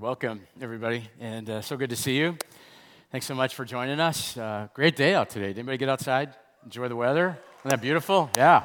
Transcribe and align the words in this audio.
Welcome, 0.00 0.40
everybody, 0.60 1.04
and 1.20 1.48
uh, 1.50 1.60
so 1.60 1.76
good 1.76 1.90
to 1.90 1.96
see 1.96 2.16
you. 2.16 2.38
Thanks 3.10 3.26
so 3.26 3.34
much 3.34 3.54
for 3.54 3.66
joining 3.66 4.00
us. 4.00 4.38
Uh, 4.38 4.68
great 4.72 4.96
day 4.96 5.14
out 5.14 5.28
today. 5.28 5.48
Did 5.48 5.58
anybody 5.58 5.76
get 5.76 5.90
outside? 5.90 6.34
Enjoy 6.64 6.88
the 6.88 6.96
weather? 6.96 7.38
Isn't 7.60 7.70
that 7.70 7.82
beautiful? 7.82 8.30
Yeah. 8.34 8.64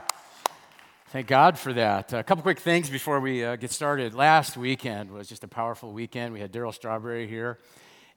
Thank 1.10 1.28
God 1.28 1.60
for 1.60 1.74
that. 1.74 2.14
A 2.14 2.24
couple 2.24 2.44
quick 2.44 2.60
things 2.60 2.90
before 2.90 3.20
we 3.20 3.44
uh, 3.44 3.58
get 3.58 3.72
started. 3.72 4.14
Last 4.14 4.56
weekend 4.56 5.12
was 5.12 5.28
just 5.28 5.44
a 5.44 5.50
powerful 5.50 5.92
weekend. 5.92 6.34
We 6.34 6.40
had 6.40 6.54
Darryl 6.54 6.74
Strawberry 6.74 7.28
here. 7.28 7.60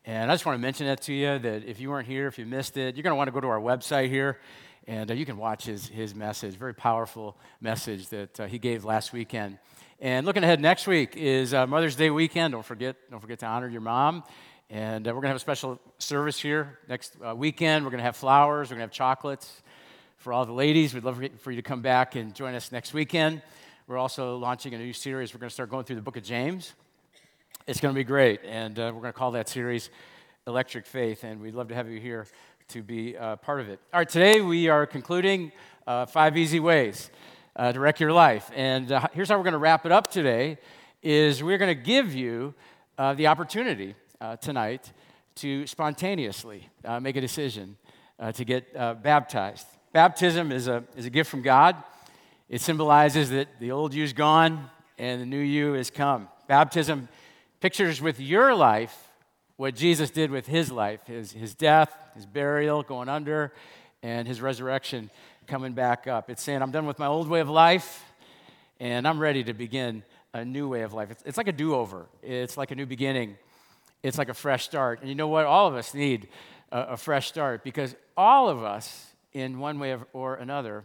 And 0.05 0.31
I 0.31 0.35
just 0.35 0.47
want 0.47 0.57
to 0.57 0.63
mention 0.63 0.87
that 0.87 1.03
to 1.03 1.13
you 1.13 1.39
that 1.41 1.65
if 1.65 1.81
you 1.81 1.91
weren't 1.91 2.07
here, 2.07 2.29
if 2.29 2.39
you 2.39 2.47
missed 2.47 2.77
it, 2.77 2.95
you're 2.95 3.03
going 3.03 3.13
to 3.13 3.17
want 3.17 3.27
to 3.27 3.33
go 3.33 3.41
to 3.41 3.49
our 3.49 3.61
website 3.61 4.09
here 4.09 4.39
and 4.87 5.11
uh, 5.11 5.15
you 5.15 5.27
can 5.27 5.37
watch 5.37 5.65
his, 5.65 5.89
his 5.89 6.15
message. 6.15 6.55
Very 6.55 6.75
powerful 6.75 7.37
message 7.61 8.09
that 8.09 8.41
uh, 8.41 8.47
he 8.47 8.59
gave 8.59 8.85
last 8.85 9.13
weekend. 9.13 9.59
And 10.03 10.25
looking 10.25 10.43
ahead 10.43 10.63
next 10.63 10.87
week 10.87 11.15
is 11.15 11.53
uh, 11.53 11.67
Mother's 11.67 11.95
Day 11.95 12.09
weekend. 12.09 12.53
Don't 12.53 12.65
forget, 12.65 12.97
don't 13.11 13.21
forget 13.21 13.39
to 13.41 13.47
honor 13.47 13.69
your 13.69 13.83
mom. 13.83 14.25
And 14.71 15.07
uh, 15.07 15.11
we're 15.11 15.17
going 15.17 15.25
to 15.25 15.29
have 15.29 15.37
a 15.37 15.41
special 15.41 15.79
service 15.99 16.41
here 16.41 16.79
next 16.89 17.19
uh, 17.23 17.37
weekend. 17.37 17.85
We're 17.85 17.91
going 17.91 17.99
to 17.99 18.05
have 18.05 18.17
flowers. 18.17 18.71
We're 18.71 18.77
going 18.77 18.89
to 18.89 18.93
have 18.93 18.93
chocolates 18.93 19.61
for 20.17 20.33
all 20.33 20.47
the 20.47 20.55
ladies. 20.55 20.95
We'd 20.95 21.05
love 21.05 21.23
for 21.41 21.51
you 21.51 21.57
to 21.57 21.63
come 21.63 21.83
back 21.83 22.17
and 22.17 22.35
join 22.35 22.55
us 22.55 22.73
next 22.73 22.95
weekend. 22.95 23.43
We're 23.87 23.99
also 23.99 24.39
launching 24.39 24.73
a 24.73 24.79
new 24.79 24.95
series. 24.95 25.35
We're 25.35 25.41
going 25.41 25.51
to 25.51 25.55
start 25.55 25.69
going 25.69 25.85
through 25.85 25.97
the 25.97 26.03
book 26.03 26.17
of 26.17 26.23
James. 26.23 26.73
It's 27.67 27.79
going 27.79 27.95
to 27.95 27.99
be 27.99 28.03
great. 28.03 28.41
And 28.47 28.79
uh, 28.79 28.93
we're 28.95 29.03
going 29.03 29.13
to 29.13 29.19
call 29.19 29.33
that 29.33 29.51
series 29.51 29.91
Electric 30.47 30.87
Faith. 30.87 31.25
And 31.25 31.43
we'd 31.43 31.55
love 31.55 31.69
to 31.69 31.75
have 31.75 31.91
you 31.91 32.01
here 32.01 32.27
to 32.69 32.83
be 32.83 33.19
uh, 33.19 33.37
part 33.37 33.61
of 33.61 33.69
it. 33.69 33.81
All 33.93 34.01
right, 34.01 34.09
today 34.09 34.41
we 34.41 34.69
are 34.69 34.87
concluding 34.87 35.53
uh, 35.87 36.07
five 36.07 36.39
easy 36.39 36.59
ways 36.59 37.11
uh, 37.57 37.73
wreck 37.77 38.01
your 38.01 38.13
life. 38.13 38.51
And 38.55 38.93
uh, 38.93 39.09
here's 39.13 39.29
how 39.29 39.37
we're 39.37 39.45
going 39.45 39.53
to 39.53 39.59
wrap 39.59 39.87
it 39.87 39.93
up 39.93 40.11
today 40.11 40.59
is 41.03 41.43
we're 41.43 41.59
going 41.59 41.77
to 41.77 41.83
give 41.83 42.15
you 42.15 42.55
uh, 42.99 43.15
the 43.15 43.27
opportunity 43.27 43.95
uh, 44.21 44.37
tonight 44.37 44.93
to 45.37 45.67
spontaneously 45.67 46.69
uh, 46.85 47.01
make 47.01 47.17
a 47.17 47.21
decision 47.21 47.77
uh, 48.19 48.33
to 48.33 48.45
get 48.45 48.75
baptized. 49.03 49.67
Baptism 49.93 50.53
is 50.53 50.69
a, 50.69 50.85
is 50.97 51.07
a 51.07 51.11
gift 51.11 51.31
from 51.31 51.43
God. 51.43 51.77
It 52.49 52.61
symbolizes 52.61 53.31
that 53.31 53.49
the 53.59 53.73
old 53.73 53.95
you's 53.95 54.13
gone 54.13 54.69
and 54.99 55.21
the 55.21 55.27
new 55.27 55.39
you 55.39 55.73
has 55.73 55.91
come. 55.91 56.29
Baptism 56.47 57.09
pictures 57.61 58.01
with 58.01 58.21
your 58.21 58.55
life 58.55 59.11
what 59.57 59.75
Jesus 59.75 60.11
did 60.11 60.31
with 60.31 60.47
his 60.47 60.73
life 60.73 61.01
his, 61.07 61.33
his 61.33 61.55
death, 61.55 61.95
his 62.15 62.25
burial, 62.27 62.83
going 62.83 63.09
under, 63.09 63.53
and 64.03 64.27
his 64.27 64.41
resurrection 64.41 65.11
coming 65.47 65.73
back 65.73 66.07
up. 66.07 66.31
It's 66.31 66.43
saying, 66.43 66.63
I'm 66.63 66.71
done 66.71 66.87
with 66.87 66.99
my 66.99 67.07
old 67.07 67.29
way 67.29 67.41
of 67.41 67.49
life, 67.49 68.05
and 68.79 69.07
I'm 69.07 69.19
ready 69.19 69.45
to 69.45 69.53
begin 69.53 70.03
a 70.33 70.45
new 70.45 70.69
way 70.69 70.83
of 70.83 70.93
life. 70.93 71.11
It's, 71.11 71.23
it's 71.27 71.37
like 71.37 71.49
a 71.49 71.53
do 71.53 71.75
over, 71.75 72.07
it's 72.23 72.57
like 72.57 72.71
a 72.71 72.75
new 72.75 72.87
beginning, 72.87 73.37
it's 74.03 74.19
like 74.19 74.29
a 74.29 74.35
fresh 74.35 74.65
start. 74.65 75.01
And 75.01 75.09
you 75.09 75.15
know 75.15 75.29
what? 75.29 75.47
All 75.47 75.67
of 75.67 75.75
us 75.75 75.93
need 75.95 76.29
a, 76.71 76.81
a 76.81 76.97
fresh 76.97 77.29
start 77.29 77.65
because 77.65 77.95
all 78.17 78.49
of 78.49 78.63
us, 78.63 79.07
in 79.33 79.59
one 79.59 79.79
way 79.79 79.97
or 80.13 80.37
another, 80.37 80.85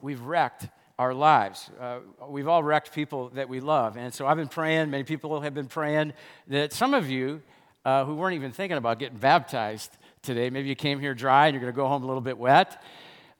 we've 0.00 0.20
wrecked 0.20 0.68
our 0.98 1.12
lives. 1.12 1.70
Uh, 1.80 1.98
we've 2.28 2.48
all 2.48 2.62
wrecked 2.62 2.92
people 2.92 3.30
that 3.30 3.48
we 3.48 3.60
love. 3.60 3.96
And 3.96 4.14
so 4.14 4.26
I've 4.26 4.36
been 4.36 4.48
praying, 4.48 4.90
many 4.90 5.04
people 5.04 5.40
have 5.40 5.54
been 5.54 5.66
praying, 5.66 6.14
that 6.48 6.72
some 6.72 6.94
of 6.94 7.10
you 7.10 7.42
uh, 7.84 8.04
who 8.04 8.14
weren't 8.14 8.34
even 8.34 8.52
thinking 8.52 8.78
about 8.78 8.98
getting 8.98 9.18
baptized 9.18 9.90
today, 10.22 10.48
maybe 10.48 10.68
you 10.68 10.74
came 10.74 10.98
here 10.98 11.14
dry 11.14 11.46
and 11.46 11.54
you're 11.54 11.60
going 11.60 11.72
to 11.72 11.76
go 11.76 11.86
home 11.86 12.02
a 12.02 12.06
little 12.06 12.22
bit 12.22 12.38
wet 12.38 12.82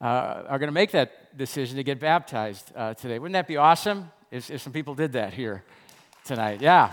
uh, 0.00 0.44
are 0.48 0.58
going 0.58 0.68
to 0.68 0.72
make 0.72 0.90
that 0.92 1.36
decision 1.36 1.76
to 1.76 1.82
get 1.82 2.00
baptized 2.00 2.72
uh, 2.76 2.94
today. 2.94 3.18
Wouldn't 3.18 3.34
that 3.34 3.46
be 3.46 3.56
awesome 3.56 4.10
if, 4.30 4.50
if 4.50 4.60
some 4.60 4.72
people 4.72 4.94
did 4.94 5.12
that 5.12 5.32
here 5.34 5.64
tonight? 6.24 6.60
Yeah. 6.60 6.92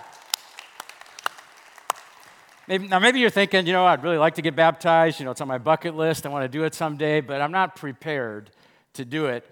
Maybe, 2.68 2.88
now, 2.88 3.00
maybe 3.00 3.20
you're 3.20 3.30
thinking, 3.30 3.68
you 3.68 3.74
know, 3.74 3.86
I'd 3.86 4.04
really 4.04 4.18
like 4.18 4.36
to 4.36 4.42
get 4.42 4.56
baptized. 4.56 5.20
You 5.20 5.26
know, 5.26 5.32
it's 5.32 5.42
on 5.42 5.50
my 5.50 5.58
bucket 5.58 5.96
list. 5.96 6.26
I 6.26 6.30
want 6.30 6.44
to 6.44 6.48
do 6.48 6.64
it 6.64 6.74
someday, 6.74 7.20
but 7.20 7.42
I'm 7.42 7.52
not 7.52 7.76
prepared 7.76 8.52
to 8.94 9.04
do 9.04 9.26
it 9.26 9.46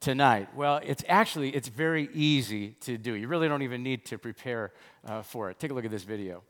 tonight. 0.00 0.48
Well, 0.54 0.80
it's 0.82 1.04
actually, 1.06 1.50
it's 1.50 1.68
very 1.68 2.08
easy 2.14 2.70
to 2.80 2.96
do. 2.96 3.12
You 3.12 3.28
really 3.28 3.48
don't 3.48 3.62
even 3.62 3.82
need 3.82 4.06
to 4.06 4.18
prepare 4.18 4.72
uh, 5.06 5.20
for 5.20 5.50
it. 5.50 5.58
Take 5.58 5.72
a 5.72 5.74
look 5.74 5.84
at 5.84 5.90
this 5.90 6.04
video. 6.04 6.42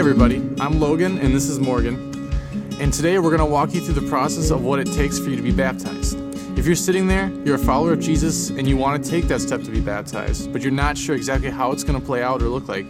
Everybody, 0.00 0.36
I'm 0.58 0.80
Logan 0.80 1.18
and 1.18 1.34
this 1.34 1.46
is 1.46 1.60
Morgan. 1.60 2.32
And 2.80 2.90
today 2.90 3.18
we're 3.18 3.36
going 3.36 3.40
to 3.40 3.44
walk 3.44 3.74
you 3.74 3.82
through 3.82 4.00
the 4.00 4.08
process 4.08 4.48
of 4.48 4.64
what 4.64 4.78
it 4.78 4.86
takes 4.86 5.18
for 5.18 5.28
you 5.28 5.36
to 5.36 5.42
be 5.42 5.52
baptized. 5.52 6.16
If 6.58 6.64
you're 6.64 6.74
sitting 6.74 7.06
there, 7.06 7.28
you're 7.44 7.56
a 7.56 7.58
follower 7.58 7.92
of 7.92 8.00
Jesus, 8.00 8.48
and 8.48 8.66
you 8.66 8.78
want 8.78 9.04
to 9.04 9.10
take 9.10 9.24
that 9.24 9.42
step 9.42 9.62
to 9.62 9.70
be 9.70 9.78
baptized, 9.78 10.54
but 10.54 10.62
you're 10.62 10.72
not 10.72 10.96
sure 10.96 11.14
exactly 11.14 11.50
how 11.50 11.70
it's 11.70 11.84
going 11.84 12.00
to 12.00 12.04
play 12.04 12.22
out 12.22 12.40
or 12.40 12.46
look 12.48 12.66
like, 12.66 12.86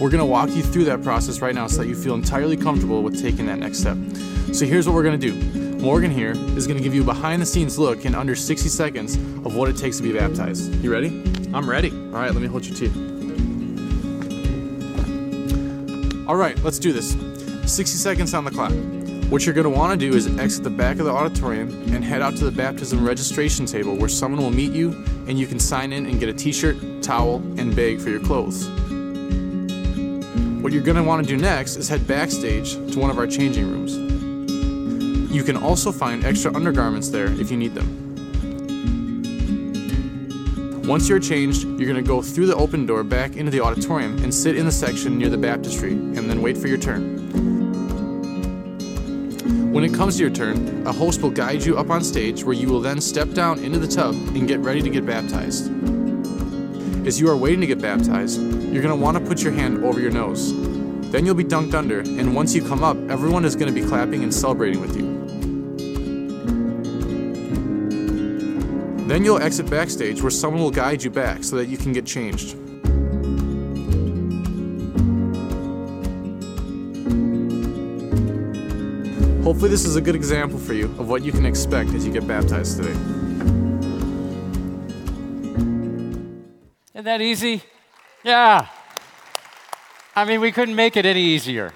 we're 0.00 0.08
going 0.08 0.20
to 0.20 0.24
walk 0.24 0.48
you 0.56 0.62
through 0.62 0.86
that 0.86 1.02
process 1.02 1.42
right 1.42 1.54
now 1.54 1.66
so 1.66 1.82
that 1.82 1.86
you 1.86 1.94
feel 1.94 2.14
entirely 2.14 2.56
comfortable 2.56 3.02
with 3.02 3.20
taking 3.20 3.44
that 3.44 3.58
next 3.58 3.80
step. 3.80 3.98
So 4.54 4.64
here's 4.64 4.86
what 4.86 4.94
we're 4.94 5.02
going 5.02 5.20
to 5.20 5.32
do. 5.32 5.78
Morgan 5.82 6.10
here 6.10 6.32
is 6.56 6.66
going 6.66 6.78
to 6.78 6.82
give 6.82 6.94
you 6.94 7.02
a 7.02 7.04
behind 7.04 7.42
the 7.42 7.46
scenes 7.46 7.78
look 7.78 8.06
in 8.06 8.14
under 8.14 8.34
60 8.34 8.70
seconds 8.70 9.16
of 9.16 9.54
what 9.54 9.68
it 9.68 9.76
takes 9.76 9.98
to 9.98 10.02
be 10.02 10.14
baptized. 10.14 10.74
You 10.82 10.90
ready? 10.90 11.08
I'm 11.52 11.68
ready. 11.68 11.90
All 11.90 12.20
right, 12.20 12.32
let 12.32 12.40
me 12.40 12.48
hold 12.48 12.64
your 12.64 12.74
tea. 12.74 13.13
All 16.26 16.36
right, 16.36 16.58
let's 16.64 16.78
do 16.78 16.90
this. 16.90 17.10
60 17.70 17.98
seconds 17.98 18.32
on 18.32 18.46
the 18.46 18.50
clock. 18.50 18.72
What 19.30 19.44
you're 19.44 19.54
going 19.54 19.70
to 19.70 19.70
want 19.70 19.92
to 19.92 20.10
do 20.10 20.16
is 20.16 20.26
exit 20.38 20.64
the 20.64 20.70
back 20.70 20.98
of 20.98 21.04
the 21.04 21.10
auditorium 21.10 21.68
and 21.92 22.02
head 22.02 22.22
out 22.22 22.34
to 22.36 22.46
the 22.46 22.50
baptism 22.50 23.06
registration 23.06 23.66
table 23.66 23.94
where 23.94 24.08
someone 24.08 24.40
will 24.40 24.50
meet 24.50 24.72
you 24.72 24.92
and 25.28 25.38
you 25.38 25.46
can 25.46 25.58
sign 25.60 25.92
in 25.92 26.06
and 26.06 26.18
get 26.18 26.30
a 26.30 26.32
t 26.32 26.50
shirt, 26.50 26.76
towel, 27.02 27.36
and 27.58 27.76
bag 27.76 28.00
for 28.00 28.08
your 28.08 28.20
clothes. 28.20 28.68
What 30.62 30.72
you're 30.72 30.82
going 30.82 30.96
to 30.96 31.02
want 31.02 31.26
to 31.26 31.28
do 31.28 31.36
next 31.36 31.76
is 31.76 31.90
head 31.90 32.06
backstage 32.06 32.72
to 32.92 32.98
one 32.98 33.10
of 33.10 33.18
our 33.18 33.26
changing 33.26 33.70
rooms. 33.70 33.94
You 35.30 35.44
can 35.44 35.58
also 35.58 35.92
find 35.92 36.24
extra 36.24 36.54
undergarments 36.54 37.10
there 37.10 37.26
if 37.26 37.50
you 37.50 37.58
need 37.58 37.74
them. 37.74 38.03
Once 40.86 41.08
you're 41.08 41.18
changed, 41.18 41.64
you're 41.64 41.90
going 41.90 41.94
to 41.94 42.02
go 42.02 42.20
through 42.20 42.44
the 42.44 42.54
open 42.56 42.84
door 42.84 43.02
back 43.02 43.36
into 43.36 43.50
the 43.50 43.58
auditorium 43.58 44.22
and 44.22 44.34
sit 44.34 44.54
in 44.54 44.66
the 44.66 44.72
section 44.72 45.16
near 45.16 45.30
the 45.30 45.38
baptistry, 45.38 45.92
and 45.92 46.28
then 46.28 46.42
wait 46.42 46.58
for 46.58 46.68
your 46.68 46.76
turn. 46.76 47.22
When 49.72 49.82
it 49.82 49.94
comes 49.94 50.16
to 50.16 50.22
your 50.22 50.30
turn, 50.30 50.86
a 50.86 50.92
host 50.92 51.22
will 51.22 51.30
guide 51.30 51.64
you 51.64 51.78
up 51.78 51.88
on 51.88 52.04
stage 52.04 52.44
where 52.44 52.54
you 52.54 52.68
will 52.68 52.80
then 52.80 53.00
step 53.00 53.30
down 53.30 53.60
into 53.60 53.78
the 53.78 53.88
tub 53.88 54.14
and 54.36 54.46
get 54.46 54.60
ready 54.60 54.82
to 54.82 54.90
get 54.90 55.06
baptized. 55.06 55.70
As 57.06 57.18
you 57.18 57.30
are 57.30 57.36
waiting 57.36 57.62
to 57.62 57.66
get 57.66 57.80
baptized, 57.80 58.38
you're 58.42 58.82
going 58.82 58.94
to 58.94 59.02
want 59.02 59.16
to 59.16 59.24
put 59.24 59.42
your 59.42 59.52
hand 59.52 59.82
over 59.84 60.00
your 60.00 60.10
nose. 60.10 60.52
Then 61.10 61.24
you'll 61.24 61.34
be 61.34 61.44
dunked 61.44 61.72
under, 61.72 62.00
and 62.00 62.34
once 62.34 62.54
you 62.54 62.62
come 62.62 62.84
up, 62.84 62.98
everyone 63.08 63.46
is 63.46 63.56
going 63.56 63.74
to 63.74 63.80
be 63.80 63.86
clapping 63.86 64.22
and 64.22 64.34
celebrating 64.34 64.82
with 64.82 64.94
you. 64.98 65.03
Then 69.06 69.22
you'll 69.22 69.42
exit 69.42 69.68
backstage 69.68 70.22
where 70.22 70.30
someone 70.30 70.62
will 70.62 70.70
guide 70.70 71.02
you 71.02 71.10
back 71.10 71.44
so 71.44 71.56
that 71.56 71.68
you 71.68 71.76
can 71.76 71.92
get 71.92 72.06
changed. 72.06 72.56
Hopefully, 79.44 79.68
this 79.68 79.84
is 79.84 79.96
a 79.96 80.00
good 80.00 80.14
example 80.14 80.58
for 80.58 80.72
you 80.72 80.86
of 80.98 81.06
what 81.06 81.22
you 81.22 81.32
can 81.32 81.44
expect 81.44 81.90
as 81.90 82.06
you 82.06 82.12
get 82.12 82.26
baptized 82.26 82.78
today. 82.78 82.98
Isn't 86.94 87.04
that 87.04 87.20
easy? 87.20 87.62
Yeah. 88.22 88.68
I 90.16 90.24
mean, 90.24 90.40
we 90.40 90.50
couldn't 90.50 90.74
make 90.74 90.96
it 90.96 91.04
any 91.04 91.20
easier. 91.20 91.74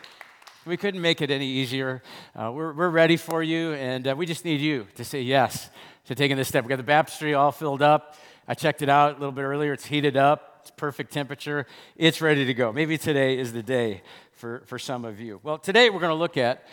We 0.69 0.77
couldn't 0.77 1.01
make 1.01 1.23
it 1.23 1.31
any 1.31 1.47
easier. 1.47 2.03
Uh, 2.37 2.53
we're, 2.53 2.75
we're 2.75 2.91
ready 2.91 3.17
for 3.17 3.43
you, 3.43 3.73
and 3.73 4.07
uh, 4.07 4.15
we 4.15 4.27
just 4.27 4.45
need 4.45 4.61
you 4.61 4.87
to 4.97 5.05
say 5.05 5.23
yes 5.23 5.71
to 6.05 6.15
taking 6.15 6.37
this 6.37 6.47
step. 6.49 6.63
We 6.63 6.69
got 6.69 6.77
the 6.77 6.83
baptistry 6.83 7.33
all 7.33 7.53
filled 7.53 7.81
up. 7.81 8.17
I 8.47 8.53
checked 8.53 8.83
it 8.83 8.91
out 8.91 9.13
a 9.13 9.19
little 9.19 9.33
bit 9.33 9.45
earlier. 9.45 9.73
It's 9.73 9.87
heated 9.87 10.19
up, 10.19 10.59
it's 10.61 10.71
perfect 10.73 11.11
temperature. 11.11 11.67
It's 11.97 12.21
ready 12.21 12.45
to 12.45 12.53
go. 12.53 12.71
Maybe 12.71 12.99
today 12.99 13.39
is 13.39 13.55
the 13.55 13.63
day 13.63 14.03
for, 14.33 14.63
for 14.67 14.79
some 14.79 15.07
of 15.07 15.21
you. 15.21 15.41
Well, 15.43 15.57
today 15.57 15.89
we're 15.89 16.01
going 16.01 16.11
to 16.11 16.15
look 16.15 16.37
at 16.37 16.67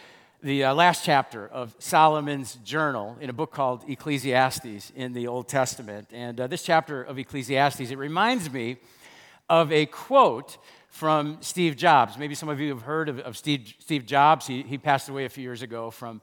the 0.43 0.65
uh, 0.65 0.73
last 0.73 1.05
chapter 1.05 1.47
of 1.47 1.73
Solomon's 1.79 2.55
journal 2.65 3.15
in 3.21 3.29
a 3.29 3.33
book 3.33 3.53
called 3.53 3.85
Ecclesiastes 3.87 4.91
in 4.93 5.13
the 5.13 5.27
Old 5.27 5.47
Testament. 5.47 6.09
And 6.11 6.41
uh, 6.41 6.47
this 6.47 6.63
chapter 6.63 7.01
of 7.01 7.17
Ecclesiastes, 7.17 7.79
it 7.79 7.97
reminds 7.97 8.51
me 8.51 8.75
of 9.49 9.71
a 9.71 9.85
quote 9.85 10.57
from 10.95 11.37
Steve 11.41 11.75
Jobs. 11.75 12.17
Maybe 12.17 12.35
some 12.35 12.47
of 12.47 12.61
you 12.61 12.69
have 12.69 12.83
heard 12.83 13.09
of, 13.09 13.19
of 13.19 13.35
Steve, 13.35 13.73
Steve 13.79 14.05
Jobs. 14.05 14.47
He, 14.47 14.63
he 14.63 14.77
passed 14.77 15.09
away 15.09 15.25
a 15.25 15.29
few 15.29 15.43
years 15.43 15.61
ago 15.61 15.91
from 15.91 16.21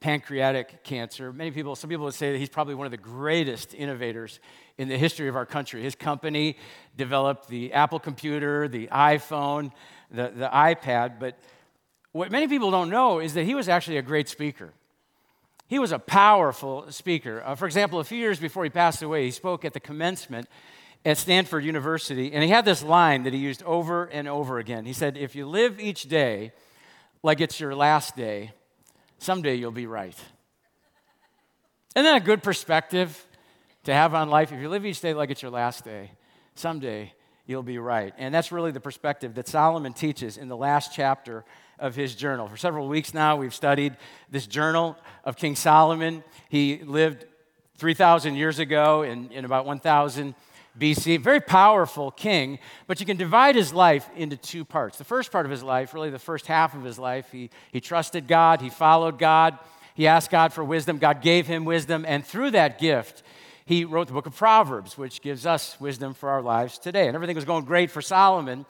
pancreatic 0.00 0.82
cancer. 0.82 1.30
Many 1.30 1.50
people, 1.50 1.76
some 1.76 1.90
people 1.90 2.06
would 2.06 2.14
say 2.14 2.32
that 2.32 2.38
he's 2.38 2.48
probably 2.48 2.74
one 2.74 2.86
of 2.86 2.90
the 2.90 2.96
greatest 2.96 3.74
innovators 3.74 4.40
in 4.78 4.88
the 4.88 4.96
history 4.96 5.28
of 5.28 5.36
our 5.36 5.44
country. 5.44 5.82
His 5.82 5.94
company 5.94 6.56
developed 6.96 7.48
the 7.48 7.74
Apple 7.74 7.98
computer, 7.98 8.66
the 8.66 8.86
iPhone, 8.86 9.72
the, 10.10 10.32
the 10.34 10.48
iPad. 10.48 11.20
But 11.20 11.38
what 12.12 12.30
many 12.30 12.48
people 12.48 12.70
don't 12.70 12.88
know 12.88 13.18
is 13.18 13.34
that 13.34 13.44
he 13.44 13.54
was 13.54 13.68
actually 13.68 13.98
a 13.98 14.02
great 14.02 14.30
speaker. 14.30 14.72
He 15.66 15.78
was 15.78 15.92
a 15.92 15.98
powerful 15.98 16.90
speaker. 16.90 17.42
Uh, 17.44 17.56
for 17.56 17.66
example, 17.66 18.00
a 18.00 18.04
few 18.04 18.18
years 18.18 18.38
before 18.38 18.64
he 18.64 18.70
passed 18.70 19.02
away, 19.02 19.26
he 19.26 19.30
spoke 19.30 19.66
at 19.66 19.74
the 19.74 19.80
commencement 19.80 20.48
at 21.04 21.18
Stanford 21.18 21.64
University, 21.64 22.32
and 22.32 22.42
he 22.42 22.48
had 22.48 22.64
this 22.64 22.82
line 22.82 23.24
that 23.24 23.32
he 23.34 23.38
used 23.38 23.62
over 23.64 24.04
and 24.06 24.26
over 24.26 24.58
again. 24.58 24.86
He 24.86 24.92
said, 24.92 25.16
If 25.16 25.34
you 25.36 25.46
live 25.46 25.78
each 25.78 26.04
day 26.04 26.52
like 27.22 27.40
it's 27.40 27.60
your 27.60 27.74
last 27.74 28.16
day, 28.16 28.52
someday 29.18 29.54
you'll 29.56 29.70
be 29.70 29.86
right. 29.86 30.16
Isn't 31.94 32.04
that 32.04 32.16
a 32.16 32.24
good 32.24 32.42
perspective 32.42 33.26
to 33.84 33.94
have 33.94 34.14
on 34.14 34.30
life? 34.30 34.50
If 34.50 34.60
you 34.60 34.68
live 34.68 34.86
each 34.86 35.00
day 35.00 35.14
like 35.14 35.30
it's 35.30 35.42
your 35.42 35.50
last 35.50 35.84
day, 35.84 36.10
someday 36.54 37.12
you'll 37.46 37.62
be 37.62 37.78
right. 37.78 38.14
And 38.16 38.34
that's 38.34 38.50
really 38.50 38.70
the 38.70 38.80
perspective 38.80 39.34
that 39.34 39.46
Solomon 39.46 39.92
teaches 39.92 40.38
in 40.38 40.48
the 40.48 40.56
last 40.56 40.92
chapter 40.94 41.44
of 41.78 41.94
his 41.94 42.14
journal. 42.14 42.48
For 42.48 42.56
several 42.56 42.88
weeks 42.88 43.12
now, 43.12 43.36
we've 43.36 43.54
studied 43.54 43.96
this 44.30 44.46
journal 44.46 44.96
of 45.24 45.36
King 45.36 45.54
Solomon. 45.54 46.24
He 46.48 46.82
lived 46.82 47.26
3,000 47.76 48.36
years 48.36 48.58
ago 48.58 49.02
in, 49.02 49.30
in 49.30 49.44
about 49.44 49.66
1,000 49.66 50.34
BC. 50.78 51.20
Very 51.20 51.40
powerful 51.40 52.10
king, 52.10 52.58
but 52.86 53.00
you 53.00 53.06
can 53.06 53.16
divide 53.16 53.54
his 53.54 53.72
life 53.72 54.08
into 54.16 54.36
two 54.36 54.64
parts. 54.64 54.98
The 54.98 55.04
first 55.04 55.30
part 55.30 55.46
of 55.46 55.50
his 55.50 55.62
life, 55.62 55.94
really 55.94 56.10
the 56.10 56.18
first 56.18 56.46
half 56.46 56.74
of 56.74 56.82
his 56.82 56.98
life, 56.98 57.28
he, 57.30 57.50
he 57.72 57.80
trusted 57.80 58.26
God, 58.26 58.60
he 58.60 58.70
followed 58.70 59.18
God, 59.18 59.58
he 59.94 60.06
asked 60.06 60.30
God 60.30 60.52
for 60.52 60.64
wisdom, 60.64 60.98
God 60.98 61.22
gave 61.22 61.46
him 61.46 61.64
wisdom, 61.64 62.04
and 62.06 62.26
through 62.26 62.50
that 62.52 62.78
gift, 62.78 63.22
he 63.66 63.84
wrote 63.84 64.08
the 64.08 64.12
book 64.12 64.26
of 64.26 64.36
Proverbs, 64.36 64.98
which 64.98 65.22
gives 65.22 65.46
us 65.46 65.80
wisdom 65.80 66.12
for 66.12 66.28
our 66.28 66.42
lives 66.42 66.78
today. 66.78 67.06
And 67.06 67.14
everything 67.14 67.36
was 67.36 67.46
going 67.46 67.64
great 67.64 67.90
for 67.90 68.02
Solomon 68.02 68.66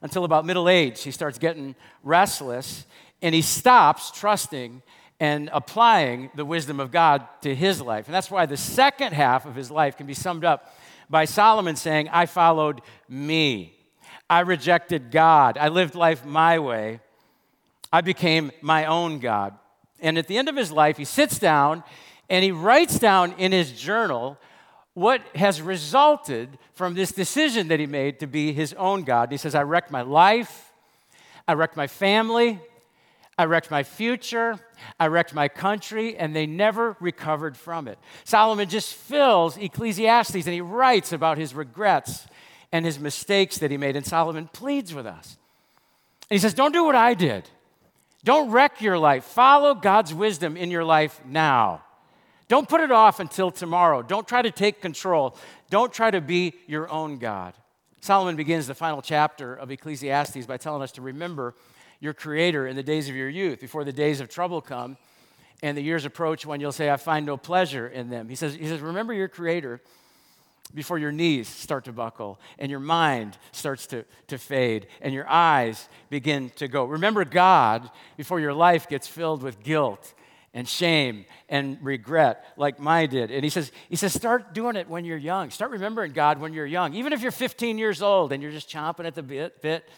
until 0.00 0.24
about 0.24 0.46
middle 0.46 0.68
age. 0.68 1.02
He 1.02 1.10
starts 1.10 1.38
getting 1.38 1.74
restless 2.02 2.86
and 3.20 3.34
he 3.34 3.42
stops 3.42 4.10
trusting 4.10 4.82
and 5.20 5.50
applying 5.52 6.30
the 6.34 6.44
wisdom 6.44 6.78
of 6.80 6.92
God 6.92 7.26
to 7.42 7.54
his 7.54 7.82
life. 7.82 8.06
And 8.06 8.14
that's 8.14 8.30
why 8.30 8.46
the 8.46 8.56
second 8.56 9.12
half 9.12 9.44
of 9.44 9.54
his 9.54 9.70
life 9.70 9.96
can 9.96 10.06
be 10.06 10.14
summed 10.14 10.44
up 10.44 10.74
by 11.10 11.24
Solomon 11.24 11.76
saying, 11.76 12.08
I 12.10 12.26
followed 12.26 12.82
me. 13.08 13.74
I 14.30 14.40
rejected 14.40 15.10
God. 15.10 15.56
I 15.56 15.68
lived 15.68 15.94
life 15.94 16.24
my 16.24 16.58
way. 16.58 17.00
I 17.92 18.02
became 18.02 18.52
my 18.60 18.84
own 18.84 19.18
God. 19.18 19.54
And 20.00 20.18
at 20.18 20.26
the 20.26 20.36
end 20.36 20.48
of 20.48 20.56
his 20.56 20.70
life, 20.70 20.96
he 20.96 21.04
sits 21.04 21.38
down 21.38 21.82
and 22.28 22.44
he 22.44 22.52
writes 22.52 22.98
down 22.98 23.32
in 23.38 23.52
his 23.52 23.72
journal 23.72 24.38
what 24.94 25.22
has 25.34 25.62
resulted 25.62 26.58
from 26.74 26.94
this 26.94 27.12
decision 27.12 27.68
that 27.68 27.80
he 27.80 27.86
made 27.86 28.20
to 28.20 28.26
be 28.26 28.52
his 28.52 28.74
own 28.74 29.04
God. 29.04 29.30
He 29.30 29.38
says, 29.38 29.54
I 29.54 29.62
wrecked 29.62 29.90
my 29.90 30.02
life, 30.02 30.72
I 31.46 31.54
wrecked 31.54 31.76
my 31.76 31.86
family, 31.86 32.60
I 33.38 33.44
wrecked 33.44 33.70
my 33.70 33.84
future, 33.84 34.58
I 34.98 35.06
wrecked 35.06 35.32
my 35.32 35.46
country, 35.46 36.16
and 36.16 36.34
they 36.34 36.44
never 36.44 36.96
recovered 36.98 37.56
from 37.56 37.86
it. 37.86 37.96
Solomon 38.24 38.68
just 38.68 38.92
fills 38.94 39.56
Ecclesiastes 39.56 40.34
and 40.34 40.48
he 40.48 40.60
writes 40.60 41.12
about 41.12 41.38
his 41.38 41.54
regrets 41.54 42.26
and 42.72 42.84
his 42.84 42.98
mistakes 42.98 43.58
that 43.58 43.70
he 43.70 43.76
made. 43.76 43.94
And 43.94 44.04
Solomon 44.04 44.48
pleads 44.52 44.92
with 44.92 45.06
us. 45.06 45.38
And 46.28 46.36
he 46.36 46.38
says, 46.38 46.52
Don't 46.52 46.72
do 46.72 46.84
what 46.84 46.96
I 46.96 47.14
did. 47.14 47.48
Don't 48.24 48.50
wreck 48.50 48.82
your 48.82 48.98
life. 48.98 49.24
Follow 49.24 49.74
God's 49.74 50.12
wisdom 50.12 50.56
in 50.56 50.70
your 50.70 50.84
life 50.84 51.20
now. 51.24 51.84
Don't 52.48 52.68
put 52.68 52.80
it 52.80 52.90
off 52.90 53.20
until 53.20 53.50
tomorrow. 53.50 54.02
Don't 54.02 54.26
try 54.26 54.42
to 54.42 54.50
take 54.50 54.80
control. 54.80 55.36
Don't 55.70 55.92
try 55.92 56.10
to 56.10 56.20
be 56.20 56.54
your 56.66 56.90
own 56.90 57.18
God. 57.18 57.54
Solomon 58.00 58.36
begins 58.36 58.66
the 58.66 58.74
final 58.74 59.02
chapter 59.02 59.54
of 59.54 59.70
Ecclesiastes 59.70 60.46
by 60.46 60.56
telling 60.56 60.82
us 60.82 60.92
to 60.92 61.02
remember 61.02 61.54
your 62.00 62.14
Creator 62.14 62.66
in 62.66 62.76
the 62.76 62.82
days 62.82 63.08
of 63.08 63.16
your 63.16 63.28
youth, 63.28 63.60
before 63.60 63.84
the 63.84 63.92
days 63.92 64.20
of 64.20 64.28
trouble 64.28 64.60
come 64.60 64.96
and 65.62 65.76
the 65.76 65.82
years 65.82 66.04
approach 66.04 66.46
when 66.46 66.60
you'll 66.60 66.72
say, 66.72 66.90
I 66.90 66.96
find 66.96 67.26
no 67.26 67.36
pleasure 67.36 67.88
in 67.88 68.10
them. 68.10 68.28
He 68.28 68.36
says, 68.36 68.54
he 68.54 68.66
says 68.66 68.80
Remember 68.80 69.12
your 69.12 69.28
Creator 69.28 69.80
before 70.74 70.98
your 70.98 71.12
knees 71.12 71.48
start 71.48 71.84
to 71.86 71.92
buckle 71.92 72.38
and 72.58 72.70
your 72.70 72.80
mind 72.80 73.38
starts 73.52 73.86
to, 73.88 74.04
to 74.26 74.38
fade 74.38 74.86
and 75.00 75.14
your 75.14 75.28
eyes 75.28 75.88
begin 76.10 76.50
to 76.56 76.68
go. 76.68 76.84
Remember 76.84 77.24
God 77.24 77.90
before 78.16 78.38
your 78.38 78.52
life 78.52 78.88
gets 78.88 79.08
filled 79.08 79.42
with 79.42 79.62
guilt 79.62 80.14
and 80.54 80.68
shame 80.68 81.24
and 81.48 81.78
regret 81.82 82.44
like 82.56 82.78
mine 82.78 83.08
did. 83.08 83.30
And 83.30 83.44
he 83.44 83.50
says, 83.50 83.72
he 83.88 83.96
says, 83.96 84.12
start 84.12 84.54
doing 84.54 84.76
it 84.76 84.88
when 84.88 85.04
you're 85.04 85.16
young. 85.16 85.50
Start 85.50 85.70
remembering 85.70 86.12
God 86.12 86.40
when 86.40 86.52
you're 86.52 86.66
young. 86.66 86.94
Even 86.94 87.12
if 87.12 87.22
you're 87.22 87.32
15 87.32 87.78
years 87.78 88.02
old 88.02 88.32
and 88.32 88.42
you're 88.42 88.52
just 88.52 88.68
chomping 88.68 89.06
at 89.06 89.14
the 89.14 89.22
bit, 89.22 89.60
bit 89.62 89.88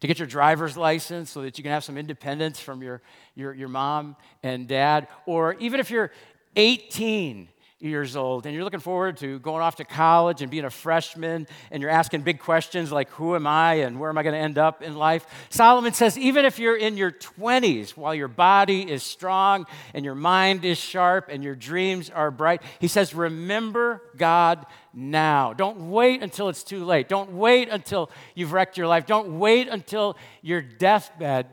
to 0.00 0.06
get 0.06 0.18
your 0.18 0.28
driver's 0.28 0.76
license 0.76 1.30
so 1.30 1.42
that 1.42 1.58
you 1.58 1.62
can 1.64 1.72
have 1.72 1.84
some 1.84 1.98
independence 1.98 2.60
from 2.60 2.82
your, 2.82 3.02
your, 3.34 3.52
your 3.52 3.68
mom 3.68 4.16
and 4.42 4.68
dad. 4.68 5.08
Or 5.26 5.54
even 5.54 5.80
if 5.80 5.90
you're 5.90 6.12
18 6.56 7.48
years 7.80 8.16
old 8.16 8.44
and 8.44 8.54
you're 8.54 8.64
looking 8.64 8.80
forward 8.80 9.16
to 9.16 9.38
going 9.38 9.62
off 9.62 9.76
to 9.76 9.84
college 9.84 10.42
and 10.42 10.50
being 10.50 10.64
a 10.64 10.70
freshman 10.70 11.46
and 11.70 11.80
you're 11.80 11.90
asking 11.90 12.22
big 12.22 12.40
questions 12.40 12.90
like 12.90 13.08
who 13.10 13.36
am 13.36 13.46
i 13.46 13.74
and 13.74 14.00
where 14.00 14.10
am 14.10 14.18
i 14.18 14.22
going 14.24 14.32
to 14.32 14.38
end 14.38 14.58
up 14.58 14.82
in 14.82 14.96
life? 14.96 15.24
Solomon 15.48 15.92
says 15.92 16.18
even 16.18 16.44
if 16.44 16.58
you're 16.58 16.76
in 16.76 16.96
your 16.96 17.12
20s 17.12 17.90
while 17.90 18.14
your 18.14 18.26
body 18.26 18.90
is 18.90 19.04
strong 19.04 19.64
and 19.94 20.04
your 20.04 20.16
mind 20.16 20.64
is 20.64 20.76
sharp 20.76 21.28
and 21.30 21.44
your 21.44 21.54
dreams 21.54 22.10
are 22.10 22.32
bright 22.32 22.62
he 22.80 22.88
says 22.88 23.14
remember 23.14 24.02
god 24.16 24.66
now. 24.92 25.52
Don't 25.52 25.90
wait 25.90 26.22
until 26.22 26.48
it's 26.48 26.64
too 26.64 26.84
late. 26.84 27.08
Don't 27.08 27.30
wait 27.30 27.68
until 27.68 28.10
you've 28.34 28.52
wrecked 28.52 28.76
your 28.76 28.88
life. 28.88 29.06
Don't 29.06 29.38
wait 29.38 29.68
until 29.68 30.16
your 30.42 30.60
deathbed 30.60 31.46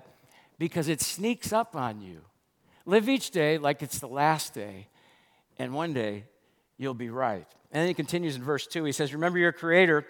because 0.57 0.87
it 0.87 0.99
sneaks 0.99 1.53
up 1.53 1.75
on 1.75 2.01
you. 2.01 2.21
Live 2.85 3.07
each 3.07 3.29
day 3.29 3.59
like 3.59 3.83
it's 3.83 3.99
the 3.99 4.07
last 4.07 4.53
day 4.53 4.87
and 5.57 5.73
one 5.73 5.93
day 5.93 6.25
you'll 6.77 6.93
be 6.93 7.09
right. 7.09 7.47
And 7.71 7.81
then 7.81 7.87
he 7.87 7.93
continues 7.93 8.35
in 8.35 8.43
verse 8.43 8.67
2. 8.67 8.83
He 8.83 8.91
says, 8.91 9.13
Remember 9.13 9.37
your 9.37 9.51
Creator 9.51 10.05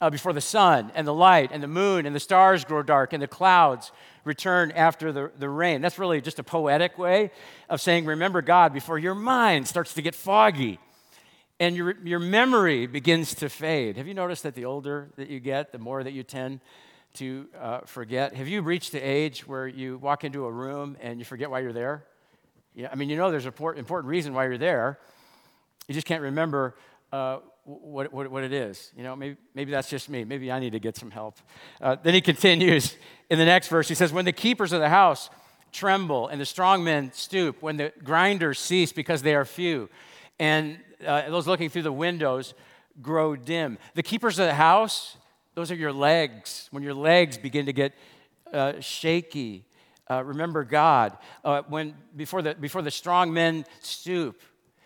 uh, 0.00 0.10
before 0.10 0.32
the 0.32 0.40
sun 0.40 0.92
and 0.94 1.06
the 1.06 1.14
light 1.14 1.50
and 1.52 1.62
the 1.62 1.68
moon 1.68 2.06
and 2.06 2.14
the 2.14 2.20
stars 2.20 2.64
grow 2.64 2.82
dark 2.82 3.12
and 3.12 3.22
the 3.22 3.28
clouds 3.28 3.92
return 4.24 4.72
after 4.72 5.12
the, 5.12 5.30
the 5.38 5.48
rain. 5.48 5.80
That's 5.80 5.98
really 5.98 6.20
just 6.20 6.38
a 6.38 6.42
poetic 6.42 6.98
way 6.98 7.30
of 7.68 7.80
saying, 7.80 8.04
Remember 8.04 8.42
God 8.42 8.72
before 8.72 8.98
your 8.98 9.14
mind 9.14 9.68
starts 9.68 9.94
to 9.94 10.02
get 10.02 10.14
foggy 10.14 10.78
and 11.58 11.74
your, 11.76 11.96
your 12.04 12.18
memory 12.18 12.86
begins 12.86 13.34
to 13.36 13.48
fade. 13.48 13.96
Have 13.96 14.06
you 14.06 14.14
noticed 14.14 14.42
that 14.42 14.54
the 14.54 14.66
older 14.66 15.08
that 15.16 15.28
you 15.28 15.40
get, 15.40 15.72
the 15.72 15.78
more 15.78 16.02
that 16.02 16.12
you 16.12 16.22
tend 16.22 16.60
to 17.14 17.46
uh, 17.58 17.80
forget? 17.86 18.34
Have 18.34 18.48
you 18.48 18.60
reached 18.60 18.92
the 18.92 19.00
age 19.00 19.46
where 19.46 19.66
you 19.66 19.96
walk 19.98 20.24
into 20.24 20.44
a 20.44 20.52
room 20.52 20.96
and 21.00 21.18
you 21.18 21.24
forget 21.24 21.50
why 21.50 21.60
you're 21.60 21.72
there? 21.72 22.04
Yeah, 22.76 22.90
I 22.92 22.94
mean, 22.94 23.08
you 23.08 23.16
know 23.16 23.30
there's 23.30 23.46
an 23.46 23.54
important 23.78 24.06
reason 24.06 24.34
why 24.34 24.44
you're 24.44 24.58
there. 24.58 24.98
You 25.88 25.94
just 25.94 26.06
can't 26.06 26.20
remember 26.20 26.76
uh, 27.10 27.38
what, 27.64 28.12
what, 28.12 28.30
what, 28.30 28.44
it 28.44 28.52
is. 28.52 28.92
You 28.94 29.02
know, 29.02 29.16
maybe, 29.16 29.38
maybe 29.54 29.70
that's 29.70 29.88
just 29.88 30.10
me. 30.10 30.24
Maybe 30.24 30.52
I 30.52 30.60
need 30.60 30.72
to 30.72 30.78
get 30.78 30.94
some 30.94 31.10
help. 31.10 31.38
Uh, 31.80 31.96
then 32.02 32.12
he 32.12 32.20
continues 32.20 32.94
in 33.30 33.38
the 33.38 33.46
next 33.46 33.68
verse. 33.68 33.88
He 33.88 33.94
says, 33.94 34.12
When 34.12 34.26
the 34.26 34.32
keepers 34.32 34.72
of 34.72 34.80
the 34.80 34.90
house 34.90 35.30
tremble 35.72 36.28
and 36.28 36.38
the 36.38 36.44
strong 36.44 36.84
men 36.84 37.12
stoop, 37.14 37.62
when 37.62 37.78
the 37.78 37.92
grinders 38.04 38.58
cease 38.58 38.92
because 38.92 39.22
they 39.22 39.34
are 39.34 39.46
few, 39.46 39.88
and 40.38 40.78
uh, 41.04 41.30
those 41.30 41.46
looking 41.46 41.70
through 41.70 41.82
the 41.82 41.92
windows 41.92 42.52
grow 43.00 43.36
dim. 43.36 43.78
The 43.94 44.02
keepers 44.02 44.38
of 44.38 44.46
the 44.46 44.54
house, 44.54 45.16
those 45.54 45.70
are 45.70 45.74
your 45.76 45.94
legs. 45.94 46.68
When 46.72 46.82
your 46.82 46.94
legs 46.94 47.38
begin 47.38 47.64
to 47.66 47.72
get 47.72 47.94
uh, 48.52 48.80
shaky 48.80 49.65
uh, 50.10 50.22
remember 50.22 50.64
God. 50.64 51.16
Uh, 51.44 51.62
when, 51.68 51.94
before, 52.14 52.42
the, 52.42 52.54
before 52.54 52.82
the 52.82 52.90
strong 52.90 53.32
men 53.32 53.64
stoop, 53.80 54.40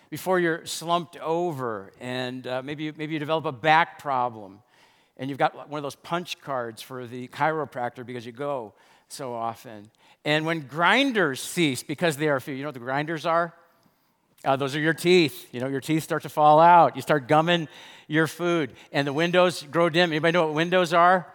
before 0.09 0.41
you're 0.41 0.67
slumped 0.67 1.17
over, 1.19 1.93
and 2.01 2.47
uh, 2.47 2.63
maybe, 2.63 2.91
maybe 2.93 3.13
you 3.13 3.19
develop 3.19 3.45
a 3.45 3.53
back 3.53 3.99
problem, 3.99 4.61
and 5.17 5.29
you've 5.29 5.39
got 5.39 5.69
one 5.69 5.79
of 5.79 5.83
those 5.83 5.95
punch 5.95 6.41
cards 6.41 6.83
for 6.83 7.07
the 7.07 7.29
chiropractor 7.29 8.05
because 8.05 8.25
you 8.25 8.33
go 8.33 8.73
so 9.09 9.35
often. 9.35 9.91
And 10.25 10.47
when 10.47 10.61
grinders 10.61 11.41
cease 11.41 11.83
because 11.83 12.17
they 12.17 12.29
are 12.29 12.41
few, 12.41 12.55
you 12.55 12.63
know 12.63 12.69
what 12.69 12.75
the 12.75 12.81
grinders 12.81 13.27
are? 13.27 13.55
Uh, 14.43 14.57
those 14.57 14.75
are 14.75 14.81
your 14.81 14.95
teeth. 14.95 15.49
You 15.53 15.61
know, 15.61 15.69
your 15.69 15.81
teeth 15.81 16.03
start 16.03 16.23
to 16.23 16.31
fall 16.31 16.61
out. 16.61 16.97
You 16.97 17.03
start 17.03 17.29
gumming 17.29 17.69
your 18.09 18.27
food, 18.27 18.73
and 18.91 19.07
the 19.07 19.13
windows 19.13 19.63
grow 19.71 19.91
dim. 19.91 20.11
Anybody 20.11 20.33
know 20.33 20.47
what 20.47 20.55
windows 20.55 20.95
are? 20.95 21.27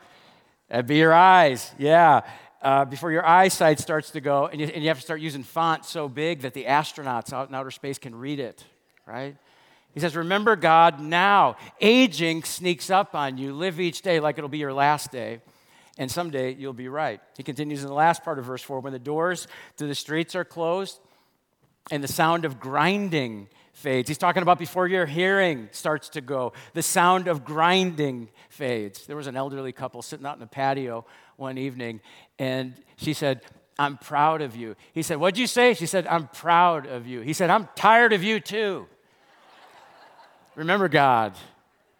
That'd 0.68 0.88
be 0.88 0.98
your 0.98 1.13
eyes. 1.13 1.72
Yeah 1.77 2.22
uh, 2.65 2.84
before 2.84 3.12
your 3.12 3.24
eyesight 3.24 3.79
starts 3.79 4.10
to 4.10 4.19
go, 4.19 4.48
and 4.48 4.60
you, 4.60 4.65
and 4.65 4.81
you 4.81 4.89
have 4.89 4.98
to 4.98 5.03
start 5.03 5.22
using 5.22 5.43
font 5.43 5.86
so 5.86 6.10
big 6.10 6.41
that 6.41 6.55
the 6.55 6.65
astronauts 6.65 7.31
out 7.31 7.48
in 7.48 7.53
outer 7.53 7.69
space 7.69 8.00
can 8.00 8.15
read 8.15 8.39
it, 8.39 8.63
right? 9.05 9.38
He 9.93 10.00
says, 10.00 10.15
Remember 10.15 10.55
God 10.55 11.00
now. 11.00 11.57
Aging 11.79 12.43
sneaks 12.43 12.89
up 12.89 13.13
on 13.13 13.38
you. 13.38 13.53
Live 13.53 13.79
each 13.79 14.01
day 14.01 14.19
like 14.19 14.39
it'll 14.39 14.50
be 14.50 14.57
your 14.57 14.74
last 14.74 15.12
day, 15.12 15.41
and 16.00 16.10
someday 16.10 16.55
you'll 16.55 16.74
be 16.74 16.88
right. 16.88 17.22
He 17.38 17.43
continues 17.43 17.84
in 17.84 17.88
the 17.88 17.93
last 17.93 18.24
part 18.24 18.39
of 18.39 18.45
verse 18.45 18.63
4 18.63 18.79
when 18.79 18.93
the 18.93 19.00
doors 19.00 19.48
to 19.77 19.86
the 19.86 19.93
streets 19.93 20.34
are 20.34 20.43
closed 20.43 21.00
and 21.91 22.03
the 22.03 22.07
sound 22.07 22.45
of 22.45 22.60
grinding 22.60 23.48
fades. 23.74 24.07
He's 24.07 24.17
talking 24.17 24.41
about 24.41 24.57
before 24.57 24.88
your 24.88 25.05
hearing 25.05 25.69
starts 25.72 26.10
to 26.10 26.22
go, 26.22 26.53
the 26.74 26.81
sound 26.81 27.27
of 27.27 27.45
grinding 27.45 28.29
fades. 28.50 29.05
There 29.05 29.15
was 29.15 29.27
an 29.27 29.36
elderly 29.36 29.72
couple 29.72 30.01
sitting 30.01 30.25
out 30.25 30.34
in 30.34 30.39
the 30.39 30.48
patio 30.48 31.05
one 31.38 31.58
evening, 31.58 32.01
and 32.39 32.75
she 32.96 33.13
said, 33.13 33.42
I'm 33.77 33.98
proud 33.98 34.42
of 34.42 34.56
you. 34.56 34.75
He 34.94 35.01
said, 35.01 35.18
What'd 35.18 35.38
you 35.38 35.48
say? 35.48 35.74
She 35.74 35.86
said, 35.86 36.08
I'm 36.08 36.27
proud 36.27 36.86
of 36.86 37.08
you. 37.08 37.22
He 37.22 37.34
said, 37.34 37.50
I'm 37.50 37.68
tired 37.75 38.13
of 38.13 38.24
you 38.24 38.39
too. 38.39 38.88
Remember 40.56 40.88
God 40.88 41.34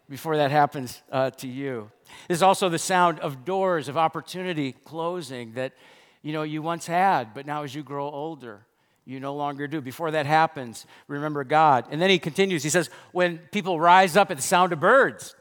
before 0.08 0.38
that 0.38 0.50
happens 0.50 1.02
uh, 1.12 1.30
to 1.30 1.48
you. 1.48 1.90
There's 2.28 2.42
also 2.42 2.68
the 2.68 2.78
sound 2.78 3.20
of 3.20 3.44
doors 3.44 3.88
of 3.88 3.96
opportunity 3.96 4.72
closing 4.72 5.52
that 5.54 5.72
you 6.22 6.32
know 6.32 6.42
you 6.42 6.62
once 6.62 6.86
had, 6.86 7.34
but 7.34 7.46
now 7.46 7.62
as 7.62 7.74
you 7.74 7.82
grow 7.82 8.08
older, 8.08 8.64
you 9.04 9.20
no 9.20 9.34
longer 9.34 9.68
do. 9.68 9.80
Before 9.80 10.10
that 10.10 10.26
happens, 10.26 10.86
remember 11.06 11.44
God. 11.44 11.86
And 11.90 12.00
then 12.00 12.10
he 12.10 12.18
continues. 12.18 12.62
He 12.62 12.70
says, 12.70 12.90
when 13.12 13.38
people 13.52 13.78
rise 13.78 14.16
up 14.16 14.30
at 14.30 14.36
the 14.36 14.42
sound 14.42 14.72
of 14.72 14.80
birds, 14.80 15.36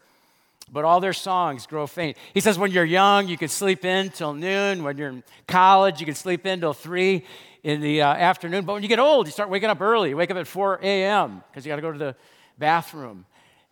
but 0.72 0.84
all 0.84 1.00
their 1.00 1.14
songs 1.14 1.68
grow 1.68 1.88
faint. 1.88 2.18
He 2.34 2.40
says, 2.40 2.58
when 2.58 2.72
you're 2.72 2.86
young, 2.86 3.28
you 3.28 3.38
can 3.38 3.50
sleep 3.50 3.86
in 3.86 4.10
till 4.10 4.34
noon. 4.34 4.84
When 4.84 4.98
you're 4.98 5.10
in 5.10 5.24
college, 5.48 6.00
you 6.00 6.06
can 6.06 6.16
sleep 6.16 6.46
in 6.46 6.60
till 6.60 6.74
three 6.74 7.26
in 7.64 7.82
the 7.82 8.02
uh, 8.02 8.14
afternoon. 8.14 8.66
But 8.66 8.74
when 8.74 8.84
you 8.84 8.90
get 8.90 9.00
old, 9.00 9.28
you 9.28 9.32
start 9.32 9.50
waking 9.50 9.70
up 9.70 9.82
early. 9.82 10.10
You 10.10 10.18
wake 10.18 10.32
up 10.32 10.38
at 10.38 10.48
4 10.48 10.80
a.m. 10.82 11.44
because 11.50 11.66
you 11.66 11.72
got 11.72 11.78
to 11.78 11.82
go 11.82 11.92
to 11.92 11.98
the 11.98 12.16
bathroom. 12.58 13.26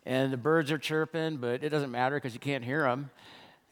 And 0.06 0.32
the 0.32 0.36
birds 0.36 0.70
are 0.70 0.78
chirping, 0.78 1.38
but 1.38 1.62
it 1.64 1.70
doesn't 1.70 1.90
matter 1.90 2.16
because 2.16 2.34
you 2.34 2.40
can't 2.40 2.64
hear 2.64 2.82
them. 2.82 3.10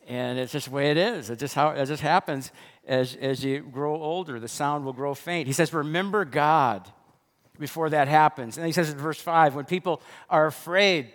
And 0.08 0.38
it's 0.38 0.52
just 0.52 0.66
the 0.66 0.72
way 0.72 0.90
it 0.90 0.96
is. 0.96 1.30
It's 1.30 1.40
just 1.40 1.54
how 1.54 1.70
it 1.70 1.86
just 1.86 2.02
happens 2.02 2.50
as, 2.86 3.14
as 3.16 3.44
you 3.44 3.60
grow 3.60 3.94
older. 3.94 4.40
The 4.40 4.48
sound 4.48 4.84
will 4.84 4.92
grow 4.92 5.14
faint. 5.14 5.46
He 5.46 5.52
says, 5.52 5.72
Remember 5.72 6.24
God 6.24 6.90
before 7.58 7.90
that 7.90 8.08
happens. 8.08 8.56
And 8.56 8.66
he 8.66 8.72
says 8.72 8.90
in 8.90 8.98
verse 8.98 9.20
5 9.20 9.54
when 9.54 9.64
people 9.64 10.02
are 10.28 10.46
afraid, 10.46 11.12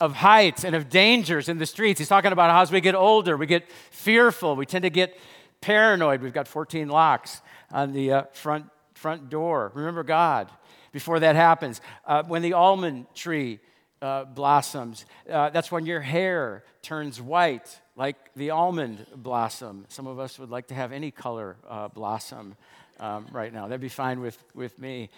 of 0.00 0.14
heights 0.14 0.64
and 0.64 0.74
of 0.74 0.88
dangers 0.88 1.48
in 1.48 1.58
the 1.58 1.66
streets. 1.66 1.98
He's 1.98 2.08
talking 2.08 2.32
about 2.32 2.50
how 2.50 2.62
as 2.62 2.72
we 2.72 2.80
get 2.80 2.94
older, 2.94 3.36
we 3.36 3.46
get 3.46 3.70
fearful. 3.90 4.56
We 4.56 4.66
tend 4.66 4.82
to 4.82 4.90
get 4.90 5.18
paranoid. 5.60 6.20
We've 6.20 6.32
got 6.32 6.48
14 6.48 6.88
locks 6.88 7.40
on 7.70 7.92
the 7.92 8.12
uh, 8.12 8.22
front, 8.32 8.66
front 8.94 9.30
door. 9.30 9.70
Remember 9.74 10.02
God 10.02 10.50
before 10.92 11.20
that 11.20 11.36
happens. 11.36 11.80
Uh, 12.06 12.22
when 12.24 12.42
the 12.42 12.54
almond 12.54 13.06
tree 13.14 13.60
uh, 14.02 14.24
blossoms, 14.24 15.06
uh, 15.30 15.50
that's 15.50 15.70
when 15.70 15.86
your 15.86 16.00
hair 16.00 16.64
turns 16.82 17.20
white 17.20 17.80
like 17.96 18.16
the 18.34 18.50
almond 18.50 19.06
blossom. 19.14 19.86
Some 19.88 20.06
of 20.06 20.18
us 20.18 20.38
would 20.38 20.50
like 20.50 20.68
to 20.68 20.74
have 20.74 20.92
any 20.92 21.12
color 21.12 21.56
uh, 21.68 21.88
blossom 21.88 22.56
um, 22.98 23.26
right 23.32 23.52
now. 23.52 23.68
That'd 23.68 23.80
be 23.80 23.88
fine 23.88 24.20
with, 24.20 24.42
with 24.54 24.78
me 24.78 25.10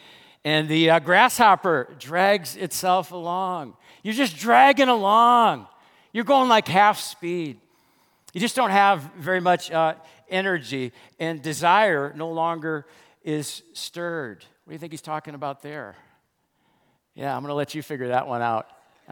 and 0.47 0.69
the 0.69 0.91
uh, 0.91 0.99
grasshopper 1.01 1.89
drags 1.99 2.55
itself 2.55 3.11
along. 3.11 3.77
You're 4.05 4.15
just 4.15 4.37
dragging 4.37 4.87
along. 4.89 5.67
You're 6.13 6.23
going 6.23 6.49
like 6.49 6.69
half 6.69 7.01
speed. 7.01 7.59
You 8.33 8.41
just 8.41 8.55
don't 8.55 8.71
have 8.71 9.11
very 9.19 9.41
much 9.41 9.73
uh, 9.73 9.95
energy, 10.29 10.93
and 11.19 11.43
desire 11.43 12.13
no 12.15 12.31
longer 12.31 12.87
is 13.25 13.65
stirred. 13.73 14.45
What 14.63 14.71
do 14.71 14.75
you 14.75 14.79
think 14.79 14.93
he's 14.93 15.03
talking 15.03 15.35
about 15.35 15.63
there? 15.63 15.97
Yeah, 17.17 17.35
I'm 17.35 17.43
going 17.43 17.51
to 17.51 17.55
let 17.55 17.75
you 17.75 17.83
figure 17.83 18.09
that 18.09 18.29
one 18.29 18.41
out. 18.41 18.69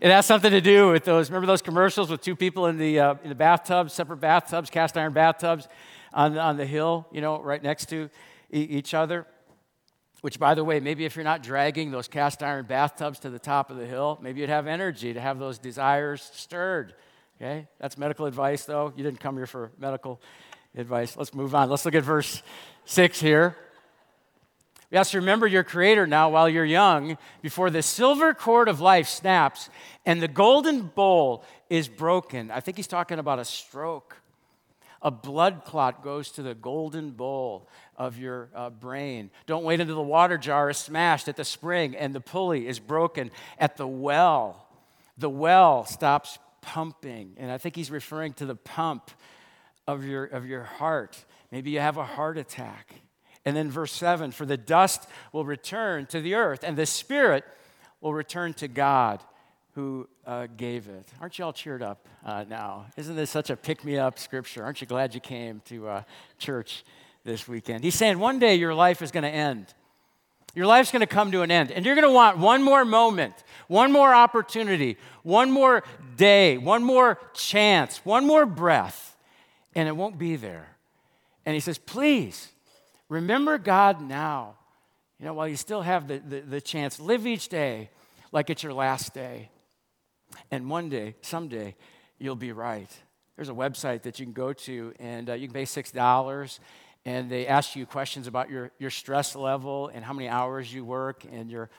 it 0.00 0.10
has 0.10 0.26
something 0.26 0.50
to 0.50 0.60
do 0.60 0.90
with 0.90 1.04
those. 1.04 1.30
Remember 1.30 1.46
those 1.46 1.62
commercials 1.62 2.10
with 2.10 2.20
two 2.20 2.34
people 2.34 2.66
in 2.66 2.78
the 2.78 2.98
uh, 2.98 3.14
in 3.22 3.28
the 3.28 3.36
bathtub, 3.36 3.92
separate 3.92 4.16
bathtubs, 4.16 4.70
cast 4.70 4.96
iron 4.96 5.12
bathtubs, 5.12 5.68
on 6.12 6.36
on 6.36 6.56
the 6.56 6.66
hill, 6.66 7.06
you 7.12 7.20
know, 7.20 7.40
right 7.40 7.62
next 7.62 7.90
to 7.90 8.10
e- 8.52 8.58
each 8.62 8.92
other. 8.92 9.24
Which, 10.22 10.38
by 10.38 10.54
the 10.54 10.64
way, 10.64 10.80
maybe 10.80 11.04
if 11.04 11.14
you're 11.14 11.24
not 11.24 11.42
dragging 11.42 11.90
those 11.90 12.08
cast 12.08 12.42
iron 12.42 12.64
bathtubs 12.64 13.20
to 13.20 13.30
the 13.30 13.38
top 13.38 13.70
of 13.70 13.76
the 13.76 13.86
hill, 13.86 14.18
maybe 14.22 14.40
you'd 14.40 14.48
have 14.48 14.66
energy 14.66 15.12
to 15.14 15.20
have 15.20 15.38
those 15.38 15.58
desires 15.58 16.30
stirred. 16.34 16.94
Okay? 17.36 17.68
That's 17.78 17.98
medical 17.98 18.26
advice, 18.26 18.64
though. 18.64 18.92
You 18.96 19.04
didn't 19.04 19.20
come 19.20 19.36
here 19.36 19.46
for 19.46 19.70
medical 19.78 20.20
advice. 20.74 21.16
Let's 21.16 21.34
move 21.34 21.54
on. 21.54 21.68
Let's 21.68 21.84
look 21.84 21.94
at 21.94 22.02
verse 22.02 22.42
6 22.86 23.20
here. 23.20 23.56
We 24.90 24.96
have 24.96 25.08
to 25.10 25.18
remember 25.18 25.46
your 25.46 25.64
Creator 25.64 26.06
now 26.06 26.30
while 26.30 26.48
you're 26.48 26.64
young, 26.64 27.18
before 27.42 27.70
the 27.70 27.82
silver 27.82 28.32
cord 28.32 28.68
of 28.68 28.80
life 28.80 29.08
snaps 29.08 29.68
and 30.04 30.22
the 30.22 30.28
golden 30.28 30.82
bowl 30.82 31.44
is 31.68 31.88
broken. 31.88 32.50
I 32.52 32.60
think 32.60 32.76
he's 32.76 32.86
talking 32.86 33.18
about 33.18 33.40
a 33.40 33.44
stroke. 33.44 34.16
A 35.02 35.10
blood 35.10 35.62
clot 35.64 36.02
goes 36.02 36.30
to 36.32 36.42
the 36.42 36.54
golden 36.54 37.10
bowl 37.10 37.68
of 37.96 38.18
your 38.18 38.48
uh, 38.54 38.70
brain. 38.70 39.30
Don't 39.46 39.64
wait 39.64 39.80
until 39.80 39.96
the 39.96 40.02
water 40.02 40.38
jar 40.38 40.70
is 40.70 40.78
smashed 40.78 41.28
at 41.28 41.36
the 41.36 41.44
spring 41.44 41.94
and 41.94 42.14
the 42.14 42.20
pulley 42.20 42.66
is 42.66 42.78
broken 42.78 43.30
at 43.58 43.76
the 43.76 43.86
well. 43.86 44.66
The 45.18 45.30
well 45.30 45.84
stops 45.84 46.38
pumping. 46.60 47.34
And 47.36 47.50
I 47.50 47.58
think 47.58 47.76
he's 47.76 47.90
referring 47.90 48.32
to 48.34 48.46
the 48.46 48.56
pump 48.56 49.10
of 49.86 50.04
your, 50.04 50.24
of 50.24 50.46
your 50.46 50.64
heart. 50.64 51.24
Maybe 51.52 51.70
you 51.70 51.80
have 51.80 51.96
a 51.96 52.04
heart 52.04 52.38
attack. 52.38 52.94
And 53.44 53.56
then 53.56 53.70
verse 53.70 53.92
7 53.92 54.32
For 54.32 54.44
the 54.44 54.56
dust 54.56 55.08
will 55.32 55.44
return 55.44 56.06
to 56.06 56.20
the 56.20 56.34
earth, 56.34 56.64
and 56.64 56.76
the 56.76 56.86
spirit 56.86 57.44
will 58.00 58.12
return 58.12 58.52
to 58.54 58.68
God 58.68 59.22
who 59.76 60.08
uh, 60.26 60.48
gave 60.56 60.88
it. 60.88 61.08
Aren't 61.20 61.38
you 61.38 61.44
all 61.44 61.52
cheered 61.52 61.82
up 61.82 62.08
uh, 62.24 62.44
now? 62.48 62.86
Isn't 62.96 63.14
this 63.14 63.30
such 63.30 63.50
a 63.50 63.56
pick 63.56 63.84
me 63.84 63.96
up 63.96 64.18
scripture? 64.18 64.64
Aren't 64.64 64.80
you 64.80 64.88
glad 64.88 65.14
you 65.14 65.20
came 65.20 65.62
to 65.66 65.86
uh, 65.86 66.02
church 66.38 66.82
this 67.26 67.46
weekend. 67.46 67.84
He's 67.84 67.94
saying 67.94 68.18
one 68.18 68.38
day 68.38 68.54
your 68.54 68.74
life 68.74 69.02
is 69.02 69.10
going 69.10 69.24
to 69.24 69.28
end. 69.28 69.66
Your 70.54 70.64
life's 70.64 70.90
going 70.90 71.00
to 71.00 71.06
come 71.06 71.32
to 71.32 71.42
an 71.42 71.50
end, 71.50 71.70
and 71.70 71.84
you're 71.84 71.96
going 71.96 72.06
to 72.06 72.14
want 72.14 72.38
one 72.38 72.62
more 72.62 72.86
moment, 72.86 73.34
one 73.68 73.92
more 73.92 74.14
opportunity, 74.14 74.96
one 75.22 75.50
more 75.50 75.82
day, 76.16 76.56
one 76.56 76.82
more 76.82 77.18
chance, 77.34 77.98
one 78.06 78.26
more 78.26 78.46
breath, 78.46 79.18
and 79.74 79.86
it 79.86 79.92
won't 79.94 80.16
be 80.16 80.36
there. 80.36 80.68
And 81.44 81.52
he 81.52 81.60
says, 81.60 81.76
Please 81.76 82.48
remember 83.10 83.58
God 83.58 84.00
now. 84.00 84.54
You 85.18 85.26
know, 85.26 85.34
while 85.34 85.48
you 85.48 85.56
still 85.56 85.82
have 85.82 86.08
the, 86.08 86.18
the, 86.18 86.40
the 86.40 86.60
chance, 86.60 86.98
live 86.98 87.26
each 87.26 87.48
day 87.48 87.90
like 88.32 88.48
it's 88.48 88.62
your 88.62 88.72
last 88.72 89.12
day. 89.12 89.50
And 90.50 90.70
one 90.70 90.88
day, 90.88 91.14
someday, 91.22 91.76
you'll 92.18 92.36
be 92.36 92.52
right. 92.52 92.90
There's 93.36 93.48
a 93.48 93.54
website 93.54 94.02
that 94.02 94.18
you 94.18 94.26
can 94.26 94.32
go 94.32 94.52
to, 94.52 94.94
and 94.98 95.30
uh, 95.30 95.34
you 95.34 95.48
can 95.48 95.54
pay 95.54 95.64
$6 95.64 96.58
and 97.06 97.30
they 97.30 97.46
ask 97.46 97.76
you 97.76 97.86
questions 97.86 98.26
about 98.26 98.50
your, 98.50 98.72
your 98.80 98.90
stress 98.90 99.36
level 99.36 99.88
and 99.94 100.04
how 100.04 100.12
many 100.12 100.28
hours 100.28 100.74
you 100.74 100.84
work 100.84 101.24
and 101.30 101.48
your 101.48 101.70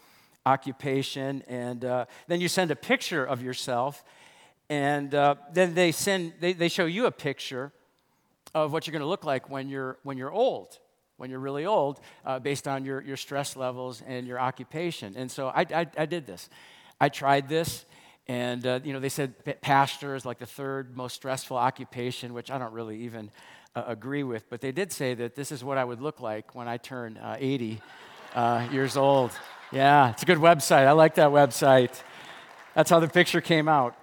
occupation. 0.45 1.43
And 1.49 1.83
uh, 1.83 2.05
then 2.27 2.39
you 2.39 2.47
send 2.47 2.71
a 2.71 2.77
picture 2.77 3.25
of 3.25 3.43
yourself, 3.43 4.05
and 4.69 5.13
uh, 5.13 5.35
then 5.51 5.73
they, 5.73 5.91
send, 5.91 6.33
they, 6.39 6.53
they 6.53 6.69
show 6.69 6.85
you 6.85 7.07
a 7.07 7.11
picture 7.11 7.73
of 8.55 8.71
what 8.71 8.87
you're 8.87 8.93
going 8.93 9.01
to 9.01 9.07
look 9.07 9.25
like 9.25 9.49
when 9.49 9.67
you're, 9.67 9.97
when 10.03 10.17
you're 10.17 10.31
old, 10.31 10.79
when 11.17 11.29
you're 11.29 11.41
really 11.41 11.65
old, 11.65 11.99
uh, 12.25 12.39
based 12.39 12.65
on 12.65 12.85
your, 12.85 13.01
your 13.01 13.17
stress 13.17 13.57
levels 13.57 14.01
and 14.07 14.27
your 14.27 14.39
occupation. 14.39 15.13
And 15.17 15.29
so 15.29 15.49
I, 15.49 15.65
I, 15.73 15.87
I 15.97 16.05
did 16.05 16.25
this. 16.25 16.49
I 17.01 17.09
tried 17.09 17.49
this. 17.49 17.85
And, 18.27 18.65
uh, 18.65 18.79
you 18.83 18.91
know, 18.91 18.99
they 18.99 19.09
said 19.09 19.33
pastor 19.61 20.13
is 20.15 20.25
like 20.25 20.39
the 20.39 20.45
third 20.45 20.97
most 20.97 21.13
stressful 21.13 21.55
occupation, 21.55 22.33
which 22.33 22.51
I 22.51 22.57
don't 22.57 22.73
really 22.73 23.03
even 23.03 23.31
uh, 23.75 23.83
agree 23.87 24.23
with, 24.23 24.49
but 24.49 24.59
they 24.59 24.71
did 24.71 24.91
say 24.91 25.13
that 25.13 25.35
this 25.35 25.51
is 25.51 25.63
what 25.63 25.77
I 25.77 25.85
would 25.85 26.01
look 26.01 26.19
like 26.19 26.55
when 26.55 26.67
I 26.67 26.77
turn 26.77 27.17
uh, 27.17 27.37
80 27.39 27.81
uh, 28.33 28.67
years 28.71 28.97
old. 28.97 29.31
Yeah, 29.71 30.11
it's 30.11 30.23
a 30.23 30.25
good 30.25 30.39
website. 30.39 30.87
I 30.87 30.91
like 30.91 31.15
that 31.15 31.29
website. 31.29 32.01
That's 32.73 32.89
how 32.89 32.99
the 32.99 33.07
picture 33.07 33.39
came 33.39 33.67
out. 33.67 33.95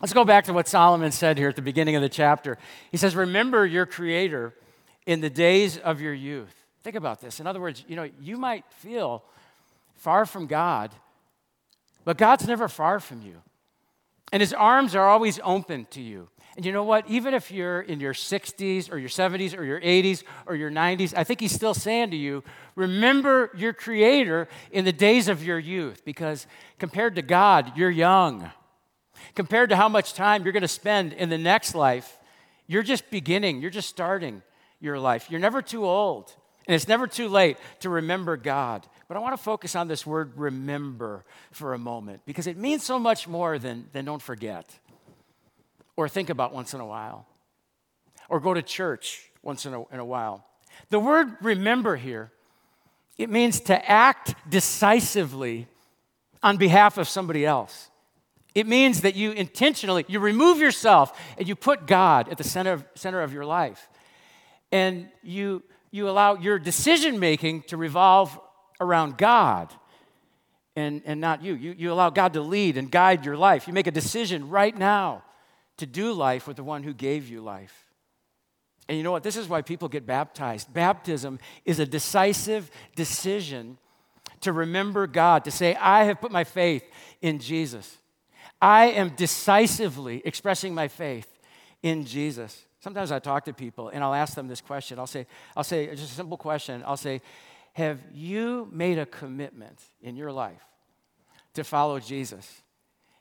Let's 0.00 0.12
go 0.12 0.24
back 0.24 0.44
to 0.44 0.52
what 0.52 0.66
Solomon 0.66 1.12
said 1.12 1.38
here 1.38 1.48
at 1.48 1.56
the 1.56 1.62
beginning 1.62 1.94
of 1.94 2.02
the 2.02 2.08
chapter. 2.08 2.58
He 2.90 2.96
says, 2.96 3.14
Remember 3.14 3.64
your 3.64 3.86
Creator 3.86 4.54
in 5.06 5.20
the 5.20 5.30
days 5.30 5.78
of 5.78 6.00
your 6.00 6.14
youth. 6.14 6.54
Think 6.82 6.96
about 6.96 7.20
this. 7.20 7.40
In 7.40 7.46
other 7.46 7.60
words, 7.60 7.84
you 7.86 7.94
know, 7.94 8.08
you 8.20 8.36
might 8.36 8.64
feel 8.70 9.22
far 9.94 10.26
from 10.26 10.46
God, 10.46 10.90
but 12.04 12.18
God's 12.18 12.46
never 12.46 12.68
far 12.68 13.00
from 13.00 13.22
you. 13.22 13.42
And 14.32 14.40
his 14.40 14.52
arms 14.54 14.94
are 14.94 15.06
always 15.06 15.38
open 15.44 15.86
to 15.90 16.00
you. 16.00 16.28
And 16.56 16.66
you 16.66 16.72
know 16.72 16.84
what? 16.84 17.08
Even 17.08 17.32
if 17.32 17.50
you're 17.50 17.80
in 17.80 18.00
your 18.00 18.12
60s 18.12 18.92
or 18.92 18.98
your 18.98 19.08
70s 19.08 19.56
or 19.56 19.64
your 19.64 19.80
80s 19.80 20.22
or 20.46 20.54
your 20.54 20.70
90s, 20.70 21.14
I 21.16 21.24
think 21.24 21.40
he's 21.40 21.52
still 21.52 21.74
saying 21.74 22.10
to 22.10 22.16
you, 22.16 22.44
remember 22.74 23.50
your 23.56 23.72
Creator 23.72 24.48
in 24.70 24.84
the 24.84 24.92
days 24.92 25.28
of 25.28 25.42
your 25.42 25.58
youth, 25.58 26.04
because 26.04 26.46
compared 26.78 27.14
to 27.16 27.22
God, 27.22 27.76
you're 27.76 27.90
young. 27.90 28.50
Compared 29.34 29.70
to 29.70 29.76
how 29.76 29.88
much 29.88 30.14
time 30.14 30.42
you're 30.42 30.52
going 30.52 30.62
to 30.62 30.68
spend 30.68 31.12
in 31.14 31.30
the 31.30 31.38
next 31.38 31.74
life, 31.74 32.18
you're 32.66 32.82
just 32.82 33.10
beginning, 33.10 33.60
you're 33.60 33.70
just 33.70 33.88
starting 33.88 34.42
your 34.80 34.98
life. 34.98 35.30
You're 35.30 35.40
never 35.40 35.62
too 35.62 35.86
old, 35.86 36.34
and 36.66 36.74
it's 36.74 36.88
never 36.88 37.06
too 37.06 37.28
late 37.28 37.56
to 37.80 37.88
remember 37.88 38.36
God. 38.36 38.86
But 39.12 39.18
I 39.18 39.20
want 39.20 39.36
to 39.36 39.42
focus 39.42 39.76
on 39.76 39.88
this 39.88 40.06
word 40.06 40.32
remember 40.38 41.26
for 41.50 41.74
a 41.74 41.78
moment, 41.78 42.22
because 42.24 42.46
it 42.46 42.56
means 42.56 42.82
so 42.82 42.98
much 42.98 43.28
more 43.28 43.58
than, 43.58 43.90
than 43.92 44.06
don't 44.06 44.22
forget 44.22 44.74
or 45.96 46.08
think 46.08 46.30
about 46.30 46.54
once 46.54 46.72
in 46.72 46.80
a 46.80 46.86
while, 46.86 47.26
or 48.30 48.40
go 48.40 48.54
to 48.54 48.62
church 48.62 49.28
once 49.42 49.66
in 49.66 49.74
a, 49.74 49.86
in 49.88 50.00
a 50.00 50.04
while. 50.06 50.46
The 50.88 50.98
word 50.98 51.36
remember 51.42 51.96
here, 51.96 52.32
it 53.18 53.28
means 53.28 53.60
to 53.60 53.90
act 53.90 54.34
decisively 54.48 55.66
on 56.42 56.56
behalf 56.56 56.96
of 56.96 57.06
somebody 57.06 57.44
else. 57.44 57.90
It 58.54 58.66
means 58.66 59.02
that 59.02 59.14
you 59.14 59.32
intentionally, 59.32 60.06
you 60.08 60.20
remove 60.20 60.58
yourself 60.58 61.20
and 61.36 61.46
you 61.46 61.54
put 61.54 61.86
God 61.86 62.30
at 62.30 62.38
the 62.38 62.44
center 62.44 62.72
of, 62.72 62.86
center 62.94 63.20
of 63.20 63.34
your 63.34 63.44
life. 63.44 63.90
and 64.72 65.08
you, 65.22 65.62
you 65.90 66.08
allow 66.08 66.34
your 66.34 66.58
decision 66.58 67.20
making 67.20 67.64
to 67.64 67.76
revolve 67.76 68.40
around 68.82 69.18
God 69.18 69.72
and, 70.76 71.02
and 71.04 71.20
not 71.20 71.42
you. 71.42 71.54
you. 71.54 71.74
You 71.76 71.92
allow 71.92 72.10
God 72.10 72.32
to 72.34 72.40
lead 72.40 72.76
and 72.76 72.90
guide 72.90 73.24
your 73.24 73.36
life. 73.36 73.66
You 73.66 73.72
make 73.72 73.86
a 73.86 73.92
decision 73.92 74.48
right 74.48 74.76
now 74.76 75.22
to 75.78 75.86
do 75.86 76.12
life 76.12 76.46
with 76.46 76.56
the 76.56 76.64
one 76.64 76.82
who 76.82 76.94
gave 76.94 77.28
you 77.28 77.40
life. 77.40 77.86
And 78.88 78.98
you 78.98 79.04
know 79.04 79.12
what? 79.12 79.22
This 79.22 79.36
is 79.36 79.48
why 79.48 79.62
people 79.62 79.88
get 79.88 80.06
baptized. 80.06 80.72
Baptism 80.72 81.38
is 81.64 81.78
a 81.78 81.86
decisive 81.86 82.70
decision 82.96 83.78
to 84.40 84.52
remember 84.52 85.06
God, 85.06 85.44
to 85.44 85.50
say, 85.50 85.74
I 85.76 86.04
have 86.04 86.20
put 86.20 86.32
my 86.32 86.44
faith 86.44 86.82
in 87.20 87.38
Jesus. 87.38 87.98
I 88.60 88.86
am 88.86 89.10
decisively 89.10 90.20
expressing 90.24 90.74
my 90.74 90.88
faith 90.88 91.28
in 91.82 92.04
Jesus. 92.04 92.64
Sometimes 92.80 93.12
I 93.12 93.20
talk 93.20 93.44
to 93.44 93.52
people 93.52 93.88
and 93.88 94.02
I'll 94.02 94.14
ask 94.14 94.34
them 94.34 94.48
this 94.48 94.60
question. 94.60 94.98
I'll 94.98 95.06
say, 95.06 95.26
I'll 95.56 95.64
say, 95.64 95.86
just 95.94 96.12
a 96.12 96.14
simple 96.14 96.36
question. 96.36 96.82
I'll 96.84 96.96
say, 96.96 97.22
Have 97.72 98.00
you 98.12 98.68
made 98.70 98.98
a 98.98 99.06
commitment 99.06 99.80
in 100.02 100.16
your 100.16 100.30
life 100.32 100.62
to 101.54 101.64
follow 101.64 101.98
Jesus? 101.98 102.62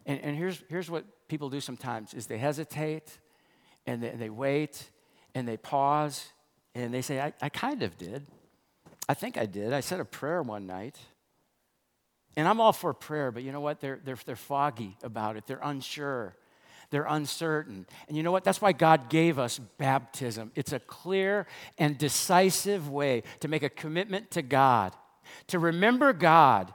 And, 0.05 0.19
and 0.21 0.35
here's, 0.35 0.63
here's 0.69 0.89
what 0.89 1.05
people 1.27 1.49
do 1.49 1.61
sometimes 1.61 2.13
is 2.13 2.27
they 2.27 2.37
hesitate 2.37 3.17
and 3.85 4.03
they, 4.03 4.09
and 4.09 4.21
they 4.21 4.29
wait 4.29 4.89
and 5.33 5.47
they 5.47 5.57
pause 5.57 6.31
and 6.75 6.93
they 6.93 7.01
say, 7.01 7.19
I, 7.19 7.33
I 7.41 7.49
kind 7.49 7.83
of 7.83 7.97
did. 7.97 8.27
I 9.07 9.13
think 9.13 9.37
I 9.37 9.45
did. 9.45 9.73
I 9.73 9.81
said 9.81 9.99
a 9.99 10.05
prayer 10.05 10.41
one 10.41 10.67
night. 10.67 10.97
And 12.37 12.47
I'm 12.47 12.61
all 12.61 12.71
for 12.71 12.93
prayer, 12.93 13.31
but 13.31 13.43
you 13.43 13.51
know 13.51 13.59
what? 13.59 13.81
They're, 13.81 13.99
they're, 14.03 14.17
they're 14.25 14.35
foggy 14.37 14.97
about 15.03 15.35
it. 15.35 15.47
They're 15.47 15.59
unsure. 15.61 16.35
They're 16.91 17.05
uncertain. 17.05 17.87
And 18.07 18.17
you 18.17 18.21
know 18.21 18.31
what? 18.31 18.43
That's 18.43 18.61
why 18.61 18.73
God 18.73 19.09
gave 19.09 19.39
us 19.39 19.59
baptism. 19.59 20.51
It's 20.55 20.73
a 20.73 20.79
clear 20.79 21.47
and 21.77 21.97
decisive 21.97 22.89
way 22.89 23.23
to 23.39 23.47
make 23.47 23.63
a 23.63 23.69
commitment 23.69 24.29
to 24.31 24.41
God, 24.41 24.93
to 25.47 25.57
remember 25.57 26.13
God 26.13 26.73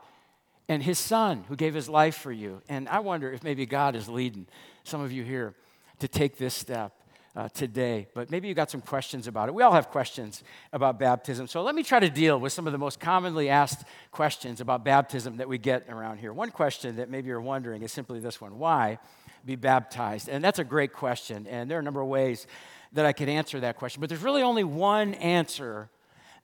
and 0.69 0.83
His 0.83 0.99
Son 0.99 1.45
who 1.49 1.55
gave 1.55 1.75
His 1.75 1.89
life 1.89 2.17
for 2.17 2.33
you. 2.33 2.63
And 2.69 2.89
I 2.89 3.01
wonder 3.01 3.31
if 3.31 3.45
maybe 3.45 3.67
God 3.67 3.95
is 3.95 4.09
leading 4.09 4.47
some 4.85 5.03
of 5.03 5.13
you 5.13 5.23
here 5.23 5.55
to 6.01 6.09
take 6.09 6.39
this 6.39 6.55
step 6.55 6.93
uh, 7.37 7.51
today, 7.51 8.09
but 8.15 8.31
maybe 8.31 8.49
you 8.49 8.55
got 8.55 8.71
some 8.71 8.81
questions 8.81 9.27
about 9.27 9.51
it. 9.51 9.55
We 9.55 9.63
all 9.63 9.73
have 9.73 9.91
questions 9.91 10.43
about 10.73 10.99
baptism. 10.99 11.47
So 11.47 11.63
let 11.63 11.75
me 11.75 11.83
try 11.83 12.01
to 12.01 12.09
deal 12.09 12.41
with 12.41 12.55
some 12.55 12.67
of 12.67 12.73
the 12.73 12.79
most 12.79 12.99
commonly 12.99 13.51
asked 13.51 13.85
questions 14.11 14.63
about 14.63 14.85
baptism 14.85 15.37
that 15.37 15.49
we 15.49 15.59
get 15.59 15.87
around 15.91 16.17
here. 16.17 16.33
One 16.33 16.51
question 16.51 16.97
that 16.97 17.11
maybe 17.11 17.29
you're 17.29 17.41
wondering 17.43 17.83
is 17.83 17.93
simply 17.93 18.21
this 18.21 18.41
one 18.41 18.59
Why 18.59 18.99
be 19.47 19.57
baptized? 19.57 20.29
And 20.29 20.45
that's 20.45 20.59
a 20.59 20.65
great 20.65 20.93
question. 20.93 21.47
And 21.47 21.71
there 21.71 21.79
are 21.79 21.81
a 21.81 21.85
number 21.85 22.01
of 22.01 22.09
ways 22.09 22.47
that 22.93 23.07
I 23.07 23.13
could 23.13 23.29
answer 23.29 23.61
that 23.61 23.77
question, 23.77 24.01
but 24.01 24.09
there's 24.09 24.23
really 24.23 24.43
only 24.43 24.65
one 24.65 25.15
answer 25.15 25.89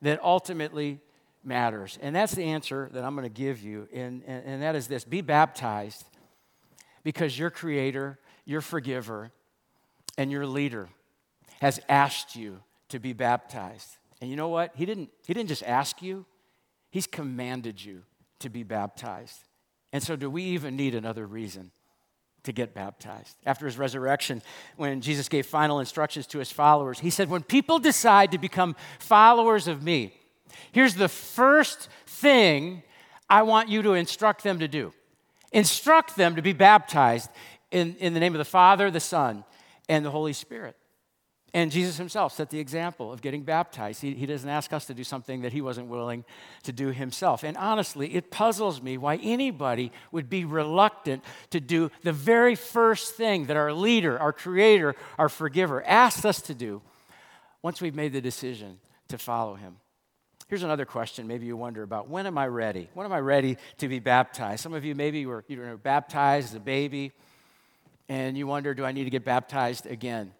that 0.01 0.23
ultimately 0.23 0.99
matters. 1.43 1.99
And 2.01 2.15
that's 2.15 2.33
the 2.33 2.43
answer 2.43 2.89
that 2.93 3.03
I'm 3.03 3.15
going 3.15 3.27
to 3.27 3.33
give 3.33 3.61
you. 3.61 3.87
And, 3.93 4.23
and, 4.25 4.45
and 4.45 4.63
that 4.63 4.75
is 4.75 4.87
this 4.87 5.03
be 5.03 5.21
baptized 5.21 6.05
because 7.03 7.37
your 7.37 7.49
creator, 7.49 8.19
your 8.45 8.61
forgiver, 8.61 9.31
and 10.17 10.31
your 10.31 10.45
leader 10.45 10.89
has 11.61 11.79
asked 11.89 12.35
you 12.35 12.59
to 12.89 12.99
be 12.99 13.13
baptized. 13.13 13.97
And 14.21 14.29
you 14.29 14.35
know 14.35 14.49
what? 14.49 14.71
He 14.75 14.85
didn't, 14.85 15.09
he 15.25 15.33
didn't 15.33 15.49
just 15.49 15.63
ask 15.63 16.01
you, 16.01 16.25
he's 16.91 17.07
commanded 17.07 17.83
you 17.83 18.03
to 18.39 18.49
be 18.49 18.63
baptized. 18.63 19.43
And 19.91 20.01
so, 20.01 20.15
do 20.15 20.29
we 20.29 20.43
even 20.43 20.75
need 20.75 20.95
another 20.95 21.25
reason 21.25 21.71
to 22.43 22.51
get 22.51 22.73
baptized? 22.73 23.35
After 23.45 23.65
his 23.65 23.77
resurrection, 23.77 24.41
when 24.77 25.01
Jesus 25.01 25.29
gave 25.29 25.45
final 25.45 25.79
instructions 25.79 26.27
to 26.27 26.39
his 26.39 26.51
followers, 26.51 26.99
he 26.99 27.09
said, 27.09 27.29
When 27.29 27.43
people 27.43 27.79
decide 27.79 28.31
to 28.31 28.37
become 28.37 28.75
followers 28.99 29.67
of 29.67 29.83
me, 29.83 30.15
here's 30.71 30.95
the 30.95 31.09
first 31.09 31.89
thing 32.05 32.83
I 33.29 33.43
want 33.43 33.69
you 33.69 33.81
to 33.83 33.93
instruct 33.93 34.43
them 34.43 34.59
to 34.59 34.67
do 34.67 34.93
instruct 35.53 36.15
them 36.15 36.35
to 36.35 36.41
be 36.41 36.51
baptized 36.51 37.29
in, 37.71 37.95
in 37.99 38.13
the 38.13 38.19
name 38.19 38.33
of 38.33 38.39
the 38.39 38.45
Father, 38.45 38.91
the 38.91 38.99
Son, 38.99 39.43
and 39.87 40.03
the 40.03 40.11
Holy 40.11 40.33
Spirit. 40.33 40.75
And 41.55 41.71
Jesus 41.71 41.97
himself 41.97 42.33
set 42.33 42.49
the 42.49 42.59
example 42.59 43.13
of 43.13 43.21
getting 43.21 43.43
baptized. 43.43 44.01
He, 44.01 44.15
he 44.15 44.25
doesn't 44.25 44.49
ask 44.49 44.73
us 44.73 44.85
to 44.85 44.93
do 44.95 45.03
something 45.03 45.41
that 45.43 45.53
he 45.53 45.61
wasn't 45.61 45.87
willing 45.87 46.25
to 46.63 46.71
do 46.71 46.87
himself. 46.87 47.43
And 47.43 47.55
honestly, 47.57 48.15
it 48.15 48.31
puzzles 48.31 48.81
me 48.81 48.97
why 48.97 49.17
anybody 49.17 49.91
would 50.11 50.29
be 50.29 50.45
reluctant 50.45 51.23
to 51.51 51.59
do 51.59 51.91
the 52.01 52.11
very 52.11 52.55
first 52.55 53.13
thing 53.13 53.45
that 53.45 53.57
our 53.57 53.71
leader, 53.71 54.19
our 54.19 54.33
creator, 54.33 54.95
our 55.19 55.29
forgiver 55.29 55.83
asked 55.83 56.25
us 56.25 56.41
to 56.41 56.55
do 56.55 56.81
once 57.61 57.81
we've 57.81 57.95
made 57.95 58.13
the 58.13 58.21
decision 58.21 58.79
to 59.09 59.19
follow 59.19 59.53
him. 59.53 59.75
Here's 60.47 60.63
another 60.63 60.85
question 60.85 61.27
maybe 61.27 61.45
you 61.45 61.55
wonder 61.55 61.83
about 61.83 62.09
when 62.09 62.25
am 62.25 62.37
I 62.37 62.47
ready? 62.47 62.89
When 62.95 63.05
am 63.05 63.13
I 63.13 63.19
ready 63.19 63.57
to 63.77 63.87
be 63.87 63.99
baptized? 63.99 64.63
Some 64.63 64.73
of 64.73 64.83
you 64.83 64.95
maybe 64.95 65.25
were, 65.27 65.45
you 65.47 65.59
were 65.59 65.77
baptized 65.77 66.49
as 66.49 66.55
a 66.55 66.59
baby 66.59 67.11
and 68.09 68.35
you 68.35 68.47
wonder, 68.47 68.73
do 68.73 68.83
I 68.83 68.91
need 68.91 69.05
to 69.05 69.09
get 69.11 69.23
baptized 69.23 69.85
again? 69.85 70.33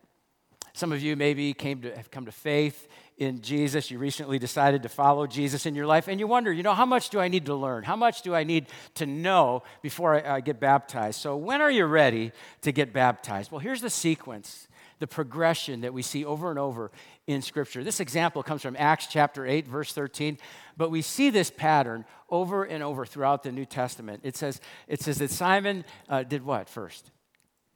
Some 0.76 0.92
of 0.92 1.04
you 1.04 1.16
maybe 1.16 1.54
came 1.54 1.82
to 1.84 1.96
have 1.96 2.10
come 2.10 2.26
to 2.26 2.32
faith 2.32 2.88
in 3.18 3.42
Jesus. 3.42 3.92
You 3.92 4.00
recently 4.00 4.40
decided 4.40 4.82
to 4.84 4.90
follow 4.90 5.28
Jesus 5.28 5.68
in 5.68 5.76
your 5.76 5.86
life, 5.86 6.08
and 6.08 6.20
you 6.20 6.26
wonder, 6.26 6.52
you 6.52 6.64
know, 6.64 6.74
how 6.74 6.88
much 6.88 7.12
do 7.12 7.20
I 7.20 7.28
need 7.28 7.46
to 7.46 7.54
learn? 7.54 7.84
How 7.84 7.96
much 7.96 8.24
do 8.24 8.34
I 8.34 8.44
need 8.44 8.66
to 8.96 9.06
know 9.06 9.62
before 9.84 10.16
I, 10.16 10.38
I 10.38 10.42
get 10.42 10.60
baptized? 10.60 11.20
So, 11.20 11.38
when 11.38 11.62
are 11.62 11.70
you 11.70 11.86
ready 11.86 12.32
to 12.62 12.72
get 12.72 12.92
baptized? 12.92 13.52
Well, 13.52 13.60
here's 13.60 13.82
the 13.82 13.90
sequence, 13.92 14.68
the 14.98 15.06
progression 15.06 15.82
that 15.82 15.94
we 15.94 16.02
see 16.02 16.26
over 16.26 16.50
and 16.50 16.58
over 16.58 16.92
in 17.28 17.44
Scripture. 17.44 17.84
This 17.84 18.00
example 18.00 18.42
comes 18.42 18.64
from 18.64 18.76
Acts 18.80 19.06
chapter 19.06 19.46
8, 19.46 19.68
verse 19.68 19.94
13, 19.94 20.40
but 20.76 20.90
we 20.90 21.04
see 21.04 21.30
this 21.30 21.52
pattern 21.52 22.04
over 22.32 22.64
and 22.64 22.84
over 22.84 23.06
throughout 23.06 23.44
the 23.44 23.52
New 23.52 23.66
Testament. 23.66 24.22
It 24.24 24.36
says, 24.36 24.60
it 24.88 25.02
says 25.02 25.20
that 25.20 25.30
Simon 25.30 25.86
uh, 26.10 26.24
did 26.24 26.44
what 26.44 26.68
first? 26.68 27.12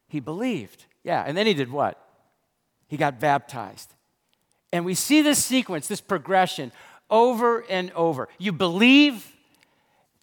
He 0.08 0.20
believed. 0.20 0.86
Yeah, 1.04 1.24
and 1.26 1.38
then 1.38 1.46
he 1.46 1.54
did 1.54 1.72
what? 1.72 2.04
He 2.88 2.98
got 2.98 3.20
baptized. 3.20 3.94
And 4.74 4.86
we 4.86 4.94
see 4.94 5.22
this 5.22 5.44
sequence, 5.44 5.88
this 5.88 6.02
progression 6.02 6.72
over 7.10 7.62
and 7.70 7.92
over. 7.92 8.28
You 8.38 8.52
believe, 8.52 9.34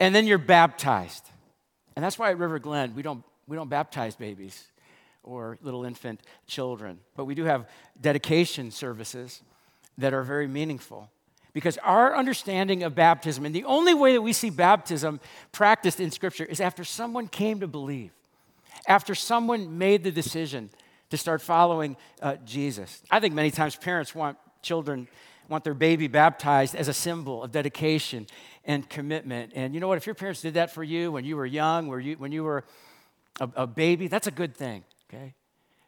and 0.00 0.14
then 0.14 0.26
you're 0.26 0.38
baptized. 0.38 1.28
And 1.96 2.04
that's 2.04 2.18
why 2.18 2.30
at 2.30 2.38
River 2.38 2.58
Glen, 2.58 2.94
we 2.94 3.02
don't, 3.02 3.24
we 3.46 3.56
don't 3.56 3.70
baptize 3.70 4.16
babies 4.16 4.64
or 5.22 5.58
little 5.62 5.84
infant 5.84 6.20
children, 6.46 6.98
but 7.16 7.24
we 7.24 7.34
do 7.34 7.44
have 7.44 7.68
dedication 7.98 8.70
services 8.70 9.40
that 9.96 10.12
are 10.12 10.22
very 10.22 10.46
meaningful. 10.46 11.10
Because 11.54 11.78
our 11.78 12.14
understanding 12.16 12.82
of 12.82 12.94
baptism, 12.94 13.46
and 13.46 13.54
the 13.54 13.64
only 13.64 13.94
way 13.94 14.12
that 14.12 14.20
we 14.20 14.32
see 14.32 14.50
baptism 14.50 15.20
practiced 15.52 16.00
in 16.00 16.10
Scripture, 16.10 16.44
is 16.44 16.60
after 16.60 16.84
someone 16.84 17.28
came 17.28 17.60
to 17.60 17.68
believe 17.68 18.10
after 18.86 19.14
someone 19.14 19.78
made 19.78 20.04
the 20.04 20.10
decision 20.10 20.70
to 21.14 21.18
start 21.18 21.40
following 21.40 21.96
uh, 22.20 22.36
Jesus. 22.44 23.02
I 23.08 23.20
think 23.20 23.34
many 23.34 23.52
times 23.52 23.76
parents 23.76 24.14
want 24.14 24.36
children, 24.62 25.06
want 25.48 25.62
their 25.62 25.74
baby 25.74 26.08
baptized 26.08 26.74
as 26.74 26.88
a 26.88 26.92
symbol 26.92 27.44
of 27.44 27.52
dedication 27.52 28.26
and 28.64 28.88
commitment. 28.88 29.52
And 29.54 29.74
you 29.74 29.80
know 29.80 29.86
what? 29.86 29.96
If 29.96 30.06
your 30.06 30.16
parents 30.16 30.42
did 30.42 30.54
that 30.54 30.72
for 30.72 30.82
you 30.82 31.12
when 31.12 31.24
you 31.24 31.36
were 31.36 31.46
young, 31.46 31.86
when 31.86 32.02
you, 32.02 32.16
when 32.16 32.32
you 32.32 32.42
were 32.42 32.64
a, 33.40 33.48
a 33.54 33.66
baby, 33.66 34.08
that's 34.08 34.26
a 34.26 34.32
good 34.32 34.56
thing, 34.56 34.82
okay? 35.08 35.34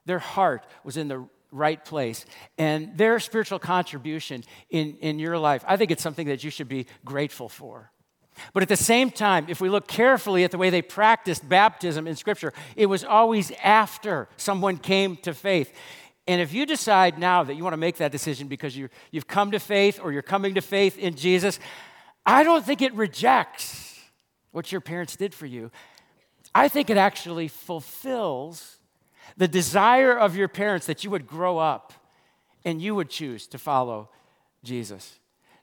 Their 0.05 0.21
heart 0.21 0.65
was 0.85 0.97
in 0.97 1.09
the 1.09 1.27
right 1.51 1.85
place. 1.85 2.25
And 2.57 2.97
their 2.97 3.19
spiritual 3.19 3.59
contribution 3.59 4.45
in, 4.71 4.97
in 5.01 5.19
your 5.19 5.39
life, 5.39 5.65
I 5.67 5.77
think 5.77 5.91
it's 5.91 6.03
something 6.03 6.29
that 6.29 6.45
you 6.45 6.51
should 6.51 6.69
be 6.69 6.87
grateful 7.05 7.49
for. 7.49 7.91
But 8.53 8.63
at 8.63 8.69
the 8.69 8.77
same 8.77 9.11
time, 9.11 9.47
if 9.49 9.61
we 9.61 9.69
look 9.69 9.87
carefully 9.87 10.45
at 10.45 10.51
the 10.51 10.59
way 10.59 10.71
they 10.71 10.83
practiced 10.83 11.49
baptism 11.49 12.07
in 12.07 12.17
Scripture, 12.17 12.53
it 12.75 12.87
was 12.87 13.05
always 13.05 13.53
after 13.63 14.29
someone 14.37 14.77
came 14.77 15.17
to 15.19 15.35
faith. 15.35 15.73
And 16.27 16.41
if 16.41 16.53
you 16.53 16.67
decide 16.67 17.19
now 17.19 17.45
that 17.45 17.55
you 17.55 17.63
want 17.63 17.75
to 17.75 17.79
make 17.79 17.97
that 17.97 18.13
decision 18.13 18.49
because 18.49 18.77
you 18.77 18.89
have 19.15 19.27
come 19.27 19.53
to 19.53 19.61
faith 19.61 20.01
or 20.03 20.13
you're 20.13 20.23
coming 20.23 20.55
to 20.55 20.61
faith 20.61 20.99
in 20.99 21.15
Jesus, 21.15 21.59
I 22.25 22.43
don't 22.43 22.65
think 22.65 22.83
it 22.83 22.93
rejects 22.95 24.01
what 24.51 24.73
your 24.73 24.81
parents 24.81 25.17
did 25.17 25.35
for 25.35 25.47
you. 25.47 25.71
I 26.55 26.69
think 26.69 26.91
it 26.91 26.97
actually 26.97 27.49
fulfills 27.49 28.79
the 29.37 29.47
desire 29.47 30.19
of 30.19 30.35
your 30.35 30.49
parents 30.49 30.87
that 30.87 31.05
you 31.05 31.11
would 31.11 31.27
grow 31.27 31.59
up 31.59 31.93
and 32.65 32.81
you 32.81 32.95
would 32.95 33.11
choose 33.11 33.47
to 33.49 33.59
follow 33.59 34.09
Jesus. 34.65 35.19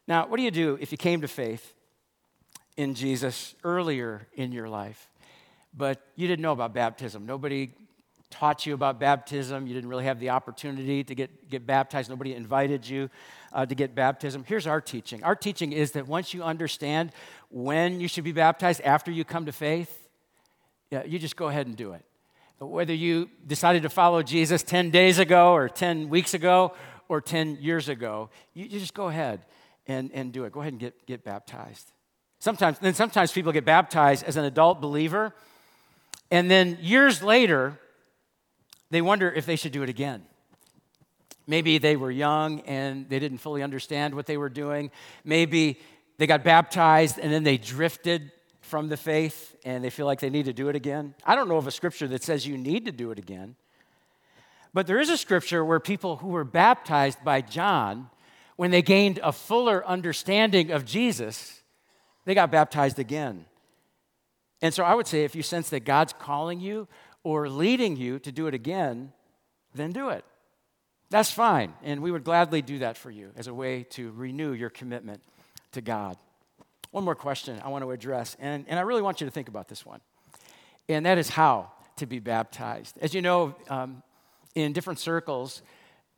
Now, 0.06 0.26
what 0.26 0.36
do 0.36 0.42
you 0.42 0.50
do 0.50 0.78
if 0.80 0.92
you 0.92 0.98
came 0.98 1.20
to 1.20 1.28
faith 1.28 1.74
in 2.76 2.94
Jesus 2.94 3.54
earlier 3.64 4.26
in 4.34 4.52
your 4.52 4.68
life, 4.68 5.10
but 5.76 6.00
you 6.16 6.26
didn't 6.26 6.42
know 6.42 6.52
about 6.52 6.74
baptism. 6.74 7.26
Nobody 7.26 7.72
taught 8.30 8.66
you 8.66 8.74
about 8.74 8.98
baptism. 8.98 9.66
You 9.66 9.74
didn't 9.74 9.88
really 9.88 10.04
have 10.04 10.18
the 10.18 10.30
opportunity 10.30 11.04
to 11.04 11.14
get, 11.14 11.48
get 11.48 11.66
baptized. 11.66 12.10
Nobody 12.10 12.34
invited 12.34 12.88
you 12.88 13.08
uh, 13.52 13.64
to 13.64 13.74
get 13.74 13.94
baptism. 13.94 14.44
Here's 14.46 14.66
our 14.66 14.80
teaching 14.80 15.22
our 15.22 15.36
teaching 15.36 15.72
is 15.72 15.92
that 15.92 16.08
once 16.08 16.34
you 16.34 16.42
understand 16.42 17.12
when 17.50 18.00
you 18.00 18.08
should 18.08 18.24
be 18.24 18.32
baptized 18.32 18.80
after 18.82 19.10
you 19.10 19.24
come 19.24 19.46
to 19.46 19.52
faith, 19.52 20.08
yeah, 20.90 21.04
you 21.04 21.18
just 21.18 21.36
go 21.36 21.48
ahead 21.48 21.66
and 21.66 21.76
do 21.76 21.92
it. 21.92 22.04
Whether 22.58 22.94
you 22.94 23.30
decided 23.46 23.82
to 23.82 23.90
follow 23.90 24.22
Jesus 24.22 24.62
10 24.62 24.90
days 24.90 25.18
ago 25.18 25.52
or 25.52 25.68
10 25.68 26.08
weeks 26.08 26.34
ago, 26.34 26.72
or 27.08 27.20
10 27.20 27.58
years 27.60 27.88
ago, 27.88 28.30
you, 28.54 28.64
you 28.64 28.80
just 28.80 28.94
go 28.94 29.08
ahead 29.08 29.44
and, 29.86 30.10
and 30.12 30.32
do 30.32 30.44
it. 30.44 30.52
Go 30.52 30.60
ahead 30.60 30.72
and 30.72 30.80
get, 30.80 31.06
get 31.06 31.24
baptized. 31.24 31.92
Sometimes, 32.44 32.78
then 32.78 32.92
sometimes 32.92 33.32
people 33.32 33.52
get 33.52 33.64
baptized 33.64 34.22
as 34.22 34.36
an 34.36 34.44
adult 34.44 34.82
believer, 34.82 35.32
and 36.30 36.50
then 36.50 36.76
years 36.82 37.22
later, 37.22 37.80
they 38.90 39.00
wonder 39.00 39.32
if 39.32 39.46
they 39.46 39.56
should 39.56 39.72
do 39.72 39.82
it 39.82 39.88
again. 39.88 40.22
Maybe 41.46 41.78
they 41.78 41.96
were 41.96 42.10
young 42.10 42.60
and 42.60 43.08
they 43.08 43.18
didn't 43.18 43.38
fully 43.38 43.62
understand 43.62 44.14
what 44.14 44.26
they 44.26 44.36
were 44.36 44.50
doing. 44.50 44.90
Maybe 45.24 45.80
they 46.18 46.26
got 46.26 46.44
baptized 46.44 47.18
and 47.18 47.32
then 47.32 47.44
they 47.44 47.56
drifted 47.56 48.30
from 48.60 48.90
the 48.90 48.98
faith 48.98 49.56
and 49.64 49.82
they 49.82 49.88
feel 49.88 50.04
like 50.04 50.20
they 50.20 50.28
need 50.28 50.44
to 50.44 50.52
do 50.52 50.68
it 50.68 50.76
again. 50.76 51.14
I 51.24 51.36
don't 51.36 51.48
know 51.48 51.56
of 51.56 51.66
a 51.66 51.70
scripture 51.70 52.08
that 52.08 52.22
says 52.22 52.46
you 52.46 52.58
need 52.58 52.84
to 52.84 52.92
do 52.92 53.10
it 53.10 53.18
again. 53.18 53.56
But 54.74 54.86
there 54.86 55.00
is 55.00 55.08
a 55.08 55.16
scripture 55.16 55.64
where 55.64 55.80
people 55.80 56.16
who 56.16 56.28
were 56.28 56.44
baptized 56.44 57.24
by 57.24 57.40
John, 57.40 58.10
when 58.56 58.70
they 58.70 58.82
gained 58.82 59.18
a 59.22 59.32
fuller 59.32 59.82
understanding 59.86 60.70
of 60.70 60.84
Jesus, 60.84 61.62
they 62.24 62.34
got 62.34 62.50
baptized 62.50 62.98
again. 62.98 63.46
And 64.62 64.72
so 64.72 64.84
I 64.84 64.94
would 64.94 65.06
say 65.06 65.24
if 65.24 65.34
you 65.34 65.42
sense 65.42 65.68
that 65.70 65.84
God's 65.84 66.14
calling 66.18 66.60
you 66.60 66.88
or 67.22 67.48
leading 67.48 67.96
you 67.96 68.18
to 68.20 68.32
do 68.32 68.46
it 68.46 68.54
again, 68.54 69.12
then 69.74 69.92
do 69.92 70.08
it. 70.08 70.24
That's 71.10 71.30
fine. 71.30 71.74
And 71.82 72.02
we 72.02 72.10
would 72.10 72.24
gladly 72.24 72.62
do 72.62 72.78
that 72.78 72.96
for 72.96 73.10
you 73.10 73.30
as 73.36 73.46
a 73.46 73.54
way 73.54 73.84
to 73.90 74.10
renew 74.12 74.52
your 74.52 74.70
commitment 74.70 75.22
to 75.72 75.80
God. 75.80 76.16
One 76.90 77.04
more 77.04 77.14
question 77.14 77.60
I 77.64 77.68
want 77.68 77.82
to 77.82 77.90
address, 77.90 78.36
and, 78.38 78.64
and 78.68 78.78
I 78.78 78.82
really 78.82 79.02
want 79.02 79.20
you 79.20 79.26
to 79.26 79.30
think 79.30 79.48
about 79.48 79.68
this 79.68 79.84
one, 79.84 80.00
and 80.88 81.04
that 81.06 81.18
is 81.18 81.28
how 81.28 81.72
to 81.96 82.06
be 82.06 82.20
baptized. 82.20 82.96
As 83.00 83.14
you 83.14 83.20
know, 83.20 83.56
um, 83.68 84.02
in 84.54 84.72
different 84.72 85.00
circles, 85.00 85.62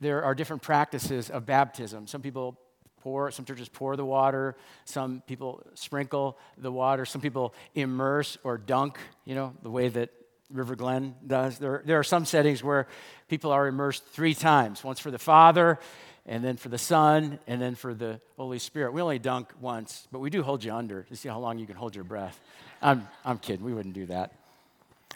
there 0.00 0.22
are 0.22 0.34
different 0.34 0.62
practices 0.62 1.30
of 1.30 1.46
baptism. 1.46 2.06
Some 2.06 2.20
people 2.20 2.58
pour, 3.06 3.30
some 3.30 3.44
churches 3.44 3.68
pour 3.68 3.94
the 3.94 4.04
water, 4.04 4.56
some 4.84 5.22
people 5.28 5.62
sprinkle 5.74 6.36
the 6.58 6.72
water, 6.72 7.04
some 7.04 7.20
people 7.20 7.54
immerse 7.76 8.36
or 8.42 8.58
dunk, 8.58 8.98
you 9.24 9.32
know, 9.32 9.54
the 9.62 9.70
way 9.70 9.88
that 9.88 10.10
River 10.50 10.74
Glen 10.74 11.14
does. 11.24 11.56
There, 11.60 11.82
there 11.84 12.00
are 12.00 12.02
some 12.02 12.24
settings 12.24 12.64
where 12.64 12.88
people 13.28 13.52
are 13.52 13.68
immersed 13.68 14.04
three 14.06 14.34
times 14.34 14.82
once 14.82 14.98
for 14.98 15.12
the 15.12 15.20
Father, 15.20 15.78
and 16.26 16.42
then 16.42 16.56
for 16.56 16.68
the 16.68 16.78
Son, 16.78 17.38
and 17.46 17.62
then 17.62 17.76
for 17.76 17.94
the 17.94 18.20
Holy 18.36 18.58
Spirit. 18.58 18.92
We 18.92 19.00
only 19.00 19.20
dunk 19.20 19.52
once, 19.60 20.08
but 20.10 20.18
we 20.18 20.28
do 20.28 20.42
hold 20.42 20.64
you 20.64 20.74
under 20.74 21.04
to 21.04 21.14
see 21.14 21.28
how 21.28 21.38
long 21.38 21.60
you 21.60 21.66
can 21.66 21.76
hold 21.76 21.94
your 21.94 22.02
breath. 22.02 22.40
I'm, 22.82 23.06
I'm 23.24 23.38
kidding, 23.38 23.64
we 23.64 23.72
wouldn't 23.72 23.94
do 23.94 24.06
that. 24.06 24.32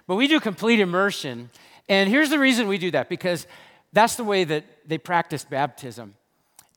But 0.06 0.14
we 0.14 0.28
do 0.28 0.38
complete 0.38 0.78
immersion, 0.78 1.50
and 1.88 2.08
here's 2.08 2.30
the 2.30 2.38
reason 2.38 2.68
we 2.68 2.78
do 2.78 2.92
that 2.92 3.08
because 3.08 3.48
that's 3.92 4.14
the 4.14 4.22
way 4.22 4.44
that 4.44 4.64
they 4.86 4.98
practiced 4.98 5.50
baptism 5.50 6.14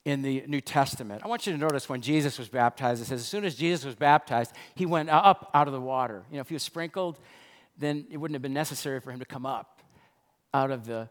in 0.04 0.22
the 0.22 0.44
New 0.46 0.60
Testament. 0.60 1.22
I 1.24 1.28
want 1.28 1.46
you 1.46 1.52
to 1.52 1.58
notice 1.58 1.88
when 1.88 2.02
Jesus 2.02 2.38
was 2.38 2.48
baptized, 2.48 3.00
it 3.00 3.06
says, 3.06 3.20
as 3.20 3.26
soon 3.26 3.44
as 3.44 3.54
Jesus 3.54 3.84
was 3.84 3.94
baptized, 3.94 4.52
he 4.74 4.84
went 4.84 5.08
up 5.08 5.50
out 5.54 5.66
of 5.66 5.72
the 5.72 5.80
water. 5.80 6.24
You 6.30 6.36
know, 6.36 6.40
if 6.42 6.48
he 6.48 6.54
was 6.54 6.62
sprinkled, 6.62 7.18
then 7.78 8.06
it 8.10 8.18
wouldn't 8.18 8.34
have 8.34 8.42
been 8.42 8.52
necessary 8.52 9.00
for 9.00 9.10
him 9.10 9.18
to 9.20 9.24
come 9.24 9.46
up 9.46 9.82
out 10.52 10.70
of 10.70 10.86
the, 10.86 11.08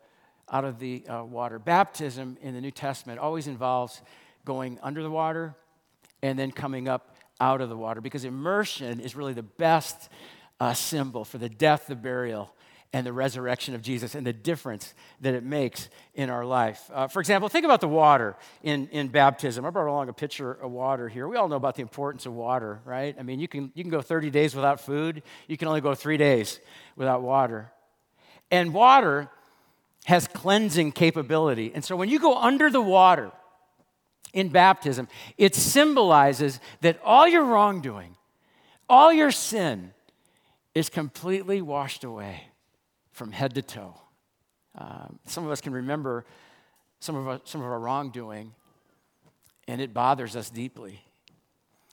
out 0.52 0.64
of 0.64 0.80
the 0.80 1.08
uh, 1.08 1.24
water. 1.24 1.58
Baptism 1.58 2.38
in 2.42 2.54
the 2.54 2.62
New 2.62 2.72
Testament 2.72 3.20
always 3.20 3.48
involves 3.48 4.02
going 4.46 4.80
under 4.84 5.02
the 5.02 5.12
water 5.12 5.56
and 6.22 6.38
then 6.38 6.52
coming 6.52 6.88
up 6.88 7.16
out 7.42 7.62
of 7.62 7.70
the 7.70 7.76
water 7.76 8.00
because 8.00 8.24
immersion 8.24 9.00
is 9.00 9.16
really 9.16 9.34
the 9.34 9.44
best 9.44 10.10
uh, 10.60 10.74
symbol 10.74 11.26
for 11.26 11.40
the 11.40 11.50
death, 11.50 11.88
the 11.88 11.96
burial, 11.96 12.54
and 12.94 13.08
the 13.08 13.12
resurrection 13.12 13.74
of 13.74 13.82
Jesus 13.82 14.14
and 14.14 14.26
the 14.26 14.32
difference 14.32 14.94
that 15.20 15.34
it 15.34 15.44
makes 15.44 15.90
in 16.14 16.30
our 16.30 16.46
life. 16.46 16.92
Uh, 16.94 17.08
for 17.08 17.20
example, 17.20 17.50
think 17.50 17.66
about 17.66 17.82
the 17.82 17.88
water 17.88 18.36
in, 18.62 18.88
in 18.90 19.08
baptism. 19.08 19.66
I 19.66 19.72
brought 19.72 19.90
along 19.90 20.10
a 20.10 20.14
pitcher 20.14 20.52
of 20.52 20.72
water 20.72 21.10
here. 21.10 21.28
We 21.28 21.36
all 21.36 21.48
know 21.48 21.56
about 21.56 21.76
the 21.76 21.82
importance 21.82 22.28
of 22.28 22.34
water, 22.34 22.82
right? 22.86 23.16
I 23.20 23.24
mean, 23.24 23.40
you 23.40 23.48
can, 23.48 23.72
you 23.74 23.84
can 23.84 23.90
go 23.90 24.02
30 24.02 24.30
days 24.30 24.54
without 24.54 24.80
food, 24.80 25.24
you 25.48 25.58
can 25.58 25.68
only 25.68 25.82
go 25.82 25.96
three 25.96 26.18
days 26.18 26.60
without 26.96 27.24
water. 27.24 27.72
And 28.52 28.76
water 28.76 29.28
has 30.06 30.28
cleansing 30.28 30.92
capability. 30.92 31.72
And 31.74 31.84
so 31.84 31.96
when 31.96 32.10
you 32.10 32.20
go 32.20 32.38
under 32.38 32.70
the 32.70 32.82
water 32.82 33.32
in 34.34 34.50
baptism, 34.50 35.08
it 35.38 35.56
symbolizes 35.56 36.60
that 36.82 37.00
all 37.04 37.28
your 37.28 37.46
wrongdoing, 37.46 38.18
all 38.88 39.12
your 39.12 39.32
sin 39.32 39.94
is 40.76 40.90
completely 40.90 41.60
washed 41.60 42.04
away 42.04 42.44
from 43.14 43.32
head 43.32 43.56
to 43.56 43.62
toe. 43.62 43.96
Um, 44.76 45.20
some 45.26 45.46
of 45.46 45.52
us 45.52 45.62
can 45.62 45.72
remember 45.72 46.26
some 47.00 47.16
of, 47.16 47.28
our, 47.28 47.42
some 47.44 47.62
of 47.62 47.68
our 47.68 47.80
wrongdoing, 47.80 48.54
and 49.68 49.80
it 49.80 49.94
bothers 49.94 50.36
us 50.36 50.50
deeply. 50.50 51.00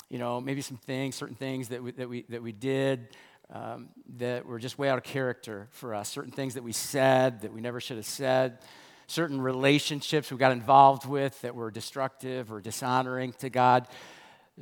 You 0.08 0.18
know, 0.18 0.40
maybe 0.40 0.62
some 0.62 0.78
things, 0.78 1.14
certain 1.14 1.36
things 1.36 1.68
that 1.68 1.82
we, 1.82 1.90
that 1.92 2.08
we, 2.08 2.24
that 2.30 2.42
we 2.42 2.52
did 2.52 3.08
um, 3.52 3.90
that 4.16 4.46
were 4.46 4.58
just 4.58 4.78
way 4.78 4.88
out 4.88 4.98
of 4.98 5.04
character 5.04 5.68
for 5.70 5.94
us, 5.94 6.08
certain 6.08 6.32
things 6.32 6.54
that 6.54 6.62
we 6.62 6.72
said 6.72 7.42
that 7.42 7.52
we 7.52 7.60
never 7.60 7.80
should 7.80 7.96
have 7.96 8.06
said, 8.06 8.58
certain 9.06 9.40
relationships 9.40 10.30
we 10.30 10.38
got 10.38 10.52
involved 10.52 11.04
with 11.04 11.40
that 11.42 11.54
were 11.54 11.70
destructive 11.70 12.50
or 12.50 12.60
dishonoring 12.60 13.32
to 13.34 13.50
God, 13.50 13.88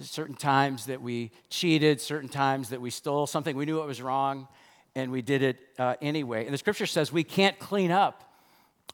certain 0.01 0.35
times 0.35 0.87
that 0.87 1.01
we 1.01 1.31
cheated, 1.51 2.01
certain 2.01 2.29
times 2.29 2.71
that 2.71 2.81
we 2.81 2.91
stole 2.91 3.27
something 3.27 3.57
we 3.57 3.65
knew 3.65 3.81
it 3.83 3.87
was 3.87 4.03
wrong 4.03 4.49
and 4.99 5.13
we 5.13 5.23
did 5.23 5.43
it 5.43 5.59
uh, 5.79 5.95
anyway. 6.03 6.45
And 6.45 6.53
the 6.53 6.59
scripture 6.59 6.87
says 6.87 7.13
we 7.13 7.25
can't 7.25 7.59
clean 7.59 7.91
up 7.91 8.25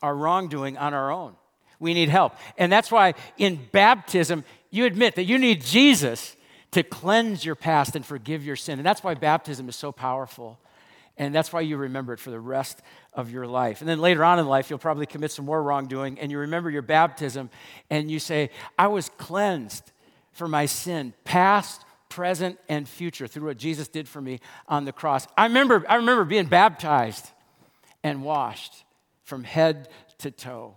our 0.02 0.14
wrongdoing 0.14 0.76
on 0.76 0.94
our 0.94 1.10
own. 1.10 1.34
We 1.80 1.94
need 1.94 2.08
help. 2.08 2.34
And 2.56 2.70
that's 2.70 2.90
why 2.90 3.14
in 3.36 3.60
baptism, 3.72 4.44
you 4.70 4.84
admit 4.84 5.16
that 5.16 5.24
you 5.24 5.38
need 5.38 5.62
Jesus 5.62 6.36
to 6.72 6.82
cleanse 6.82 7.44
your 7.44 7.54
past 7.54 7.96
and 7.96 8.04
forgive 8.04 8.44
your 8.44 8.56
sin. 8.56 8.78
And 8.78 8.86
that's 8.86 9.02
why 9.02 9.14
baptism 9.14 9.68
is 9.68 9.76
so 9.76 9.92
powerful. 9.92 10.58
And 11.16 11.34
that's 11.34 11.52
why 11.52 11.60
you 11.60 11.76
remember 11.76 12.12
it 12.12 12.18
for 12.18 12.30
the 12.30 12.40
rest 12.40 12.80
of 13.12 13.30
your 13.30 13.46
life. 13.46 13.80
And 13.80 13.88
then 13.88 14.00
later 14.00 14.24
on 14.24 14.38
in 14.38 14.46
life, 14.46 14.70
you'll 14.70 14.80
probably 14.80 15.06
commit 15.06 15.30
some 15.30 15.44
more 15.44 15.62
wrongdoing, 15.62 16.18
and 16.18 16.32
you 16.32 16.38
remember 16.38 16.70
your 16.70 16.82
baptism, 16.82 17.50
and 17.88 18.10
you 18.10 18.18
say, 18.18 18.50
I 18.76 18.88
was 18.88 19.08
cleansed 19.10 19.92
for 20.32 20.48
my 20.48 20.66
sin, 20.66 21.12
past, 21.22 21.84
present, 22.14 22.60
and 22.68 22.88
future 22.88 23.26
through 23.26 23.48
what 23.48 23.56
Jesus 23.56 23.88
did 23.88 24.08
for 24.08 24.20
me 24.20 24.38
on 24.68 24.84
the 24.84 24.92
cross. 24.92 25.26
I 25.36 25.46
remember, 25.46 25.84
I 25.88 25.96
remember 25.96 26.24
being 26.24 26.46
baptized 26.46 27.28
and 28.04 28.22
washed 28.22 28.84
from 29.24 29.42
head 29.42 29.88
to 30.18 30.30
toe. 30.30 30.76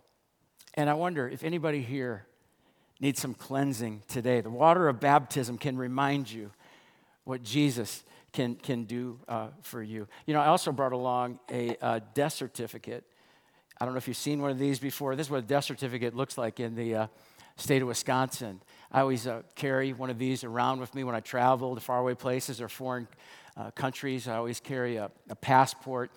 And 0.73 0.89
I 0.89 0.95
wonder 0.95 1.30
if 1.30 1.43
anybody 1.43 1.84
here 1.84 2.26
needs 3.00 3.21
some 3.21 3.36
cleansing 3.36 4.02
today. 4.08 4.41
The 4.41 4.50
water 4.50 4.88
of 4.89 5.00
baptism 5.00 5.60
can 5.60 5.78
remind 5.78 6.32
you 6.32 6.50
what 7.23 7.43
Jesus 7.43 8.04
can, 8.34 8.56
can 8.56 8.86
do 8.86 9.19
uh, 9.28 9.50
for 9.62 9.84
you. 9.84 10.08
You 10.26 10.34
know, 10.34 10.41
I 10.41 10.47
also 10.47 10.71
brought 10.71 10.93
along 10.93 11.38
a, 11.52 12.02
death 12.15 12.34
certificate. 12.34 13.04
I 13.80 13.86
don't 13.86 13.93
know 13.93 14.00
if 14.00 14.08
you've 14.08 14.17
seen 14.17 14.41
one 14.41 14.50
of 14.50 14.58
these 14.58 14.80
before. 14.80 15.15
This 15.15 15.28
is 15.28 15.32
what 15.32 15.43
a 15.43 15.47
death 15.47 15.65
certificate 15.65 16.15
looks 16.15 16.36
like 16.36 16.60
in 16.60 16.73
the 16.73 16.95
uh, 16.95 17.08
state 17.58 17.84
of 17.84 17.88
Wisconsin. 17.88 18.60
I 18.91 19.02
always 19.02 19.28
uh, 19.28 19.41
carry 19.56 19.93
one 19.93 20.10
of 20.10 20.17
these 20.17 20.43
around 20.43 20.80
with 20.80 20.95
me 20.95 21.04
when 21.04 21.15
I 21.15 21.19
travel 21.19 21.76
to 21.76 21.82
faraway 21.82 22.13
places 22.13 22.62
or 22.62 22.69
foreign 22.69 23.08
uh, 23.58 23.71
countries. 23.71 24.28
I 24.28 24.38
always 24.38 24.60
carry 24.60 24.95
a, 24.95 25.12
a, 25.30 25.36
passport 25.36 26.12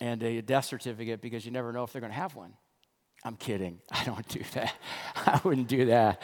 and 0.00 0.22
a 0.22 0.42
death 0.42 0.64
certificate 0.64 1.20
because 1.20 1.44
you 1.44 1.52
never 1.52 1.72
know 1.72 1.84
if 1.84 1.92
they're 1.92 2.00
going 2.00 2.12
to 2.12 2.18
have 2.18 2.34
one. 2.34 2.54
I'm 3.24 3.36
kidding. 3.36 3.80
I 3.90 4.04
don't 4.04 4.26
do 4.28 4.40
that. 4.54 4.74
I 5.26 5.40
wouldn't 5.44 5.68
do 5.68 5.86
that. 5.86 6.20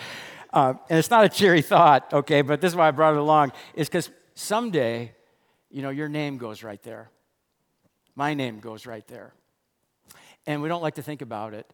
Uh, 0.52 0.74
and 0.88 0.98
it's 0.98 1.10
not 1.10 1.24
a 1.24 1.28
cheery 1.28 1.62
thought, 1.62 2.12
okay, 2.12 2.42
but 2.42 2.60
this 2.60 2.72
is 2.72 2.76
why 2.76 2.88
I 2.88 2.90
brought 2.90 3.14
it 3.14 3.18
along, 3.18 3.52
is 3.74 3.88
because 3.88 4.10
someday, 4.34 5.12
you 5.70 5.82
know, 5.82 5.90
your 5.90 6.08
name 6.08 6.38
goes 6.38 6.62
right 6.62 6.82
there. 6.82 7.10
My 8.14 8.32
name 8.34 8.60
goes 8.60 8.86
right 8.86 9.06
there. 9.06 9.34
And 10.46 10.62
we 10.62 10.68
don't 10.68 10.82
like 10.82 10.94
to 10.94 11.02
think 11.02 11.22
about 11.22 11.52
it, 11.52 11.70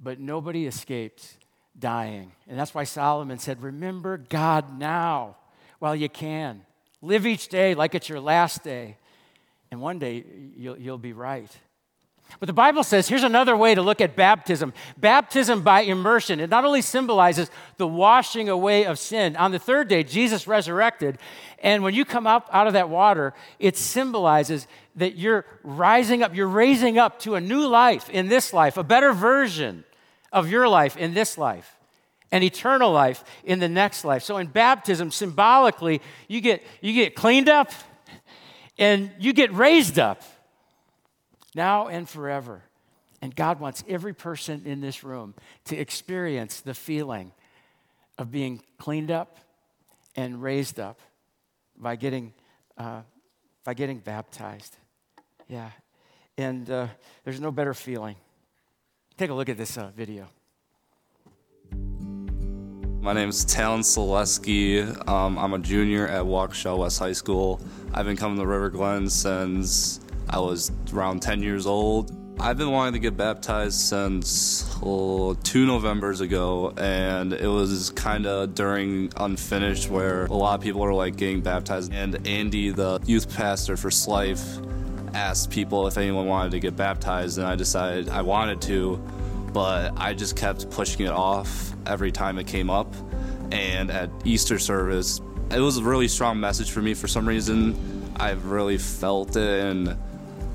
but 0.00 0.18
nobody 0.18 0.66
escapes 0.66 1.36
dying. 1.78 2.32
And 2.48 2.58
that's 2.58 2.74
why 2.74 2.84
Solomon 2.84 3.38
said, 3.38 3.62
Remember 3.62 4.18
God 4.18 4.78
now 4.78 5.36
while 5.78 5.96
you 5.96 6.08
can. 6.08 6.62
Live 7.00 7.26
each 7.26 7.48
day 7.48 7.74
like 7.74 7.94
it's 7.94 8.08
your 8.08 8.20
last 8.20 8.62
day. 8.62 8.96
And 9.70 9.80
one 9.80 9.98
day 9.98 10.24
you'll, 10.56 10.78
you'll 10.78 10.98
be 10.98 11.12
right. 11.12 11.50
But 12.40 12.46
the 12.46 12.52
Bible 12.52 12.82
says 12.82 13.08
here's 13.08 13.24
another 13.24 13.56
way 13.56 13.74
to 13.74 13.82
look 13.82 14.00
at 14.00 14.16
baptism 14.16 14.72
baptism 14.96 15.62
by 15.62 15.82
immersion. 15.82 16.40
It 16.40 16.50
not 16.50 16.64
only 16.64 16.82
symbolizes 16.82 17.50
the 17.76 17.86
washing 17.86 18.48
away 18.48 18.86
of 18.86 18.98
sin, 18.98 19.36
on 19.36 19.50
the 19.50 19.58
third 19.58 19.88
day, 19.88 20.02
Jesus 20.02 20.46
resurrected. 20.46 21.18
And 21.58 21.82
when 21.82 21.94
you 21.94 22.04
come 22.04 22.26
up 22.26 22.48
out 22.52 22.66
of 22.66 22.72
that 22.72 22.88
water, 22.88 23.34
it 23.58 23.76
symbolizes 23.76 24.66
that 24.96 25.16
you're 25.16 25.44
rising 25.62 26.22
up, 26.22 26.34
you're 26.34 26.48
raising 26.48 26.98
up 26.98 27.18
to 27.20 27.34
a 27.34 27.40
new 27.40 27.66
life 27.66 28.08
in 28.10 28.28
this 28.28 28.52
life, 28.52 28.76
a 28.76 28.84
better 28.84 29.12
version 29.12 29.84
of 30.32 30.50
your 30.50 30.68
life 30.68 30.96
in 30.96 31.14
this 31.14 31.38
life 31.38 31.76
and 32.30 32.42
eternal 32.42 32.90
life 32.90 33.22
in 33.44 33.58
the 33.58 33.68
next 33.68 34.04
life. 34.04 34.22
So 34.22 34.38
in 34.38 34.46
baptism, 34.46 35.10
symbolically, 35.10 36.00
you 36.28 36.40
get, 36.40 36.62
you 36.80 36.94
get 36.94 37.14
cleaned 37.14 37.48
up 37.48 37.70
and 38.78 39.10
you 39.18 39.32
get 39.32 39.52
raised 39.52 39.98
up 39.98 40.22
now 41.54 41.88
and 41.88 42.08
forever 42.08 42.62
And 43.22 43.34
God 43.34 43.60
wants 43.60 43.84
every 43.88 44.12
person 44.12 44.62
in 44.66 44.80
this 44.80 45.04
room 45.04 45.34
to 45.66 45.76
experience 45.76 46.60
the 46.60 46.74
feeling 46.74 47.30
of 48.18 48.32
being 48.32 48.60
cleaned 48.78 49.12
up 49.12 49.38
and 50.16 50.42
raised 50.42 50.80
up 50.80 50.98
by 51.78 51.94
getting, 51.94 52.34
uh, 52.76 53.02
by 53.64 53.74
getting 53.74 54.00
baptized. 54.00 54.76
Yeah. 55.48 55.70
And 56.36 56.68
uh, 56.68 56.88
there's 57.22 57.40
no 57.40 57.52
better 57.52 57.74
feeling. 57.74 58.16
Take 59.22 59.30
a 59.30 59.34
look 59.34 59.48
at 59.48 59.56
this 59.56 59.78
uh, 59.78 59.88
video. 59.96 60.26
My 63.00 63.12
name 63.12 63.28
is 63.28 63.44
Talon 63.44 63.82
Selesky. 63.82 64.82
Um, 65.08 65.38
I'm 65.38 65.54
a 65.54 65.60
junior 65.60 66.08
at 66.08 66.24
Waukesha 66.24 66.76
West 66.76 66.98
High 66.98 67.12
School. 67.12 67.60
I've 67.94 68.04
been 68.04 68.16
coming 68.16 68.36
to 68.38 68.44
River 68.44 68.68
Glen 68.68 69.08
since 69.08 70.00
I 70.28 70.40
was 70.40 70.72
around 70.92 71.22
10 71.22 71.40
years 71.40 71.66
old. 71.66 72.10
I've 72.40 72.58
been 72.58 72.72
wanting 72.72 72.94
to 72.94 72.98
get 72.98 73.16
baptized 73.16 73.78
since 73.78 74.68
oh, 74.82 75.34
two 75.34 75.66
Novembers 75.66 76.20
ago, 76.20 76.74
and 76.76 77.32
it 77.32 77.46
was 77.46 77.90
kind 77.90 78.26
of 78.26 78.56
during 78.56 79.12
Unfinished 79.18 79.88
where 79.88 80.24
a 80.24 80.34
lot 80.34 80.56
of 80.56 80.62
people 80.62 80.84
are 80.84 80.94
like 80.94 81.14
getting 81.14 81.42
baptized. 81.42 81.92
And 81.92 82.26
Andy, 82.26 82.70
the 82.70 82.98
youth 83.06 83.32
pastor 83.32 83.76
for 83.76 83.90
Slife, 83.90 84.58
asked 85.14 85.50
people 85.50 85.86
if 85.86 85.98
anyone 85.98 86.26
wanted 86.26 86.52
to 86.52 86.60
get 86.60 86.76
baptized, 86.76 87.38
and 87.38 87.46
I 87.46 87.56
decided 87.56 88.08
I 88.08 88.22
wanted 88.22 88.60
to, 88.62 88.96
but 89.52 89.92
I 89.96 90.14
just 90.14 90.36
kept 90.36 90.70
pushing 90.70 91.06
it 91.06 91.12
off 91.12 91.72
every 91.86 92.12
time 92.12 92.38
it 92.38 92.46
came 92.46 92.70
up. 92.70 92.92
And 93.50 93.90
at 93.90 94.10
Easter 94.24 94.58
service, 94.58 95.20
it 95.50 95.60
was 95.60 95.76
a 95.76 95.82
really 95.82 96.08
strong 96.08 96.40
message 96.40 96.70
for 96.70 96.80
me 96.80 96.94
for 96.94 97.08
some 97.08 97.28
reason. 97.28 97.76
I've 98.16 98.46
really 98.46 98.78
felt 98.78 99.36
it, 99.36 99.64
and 99.64 99.96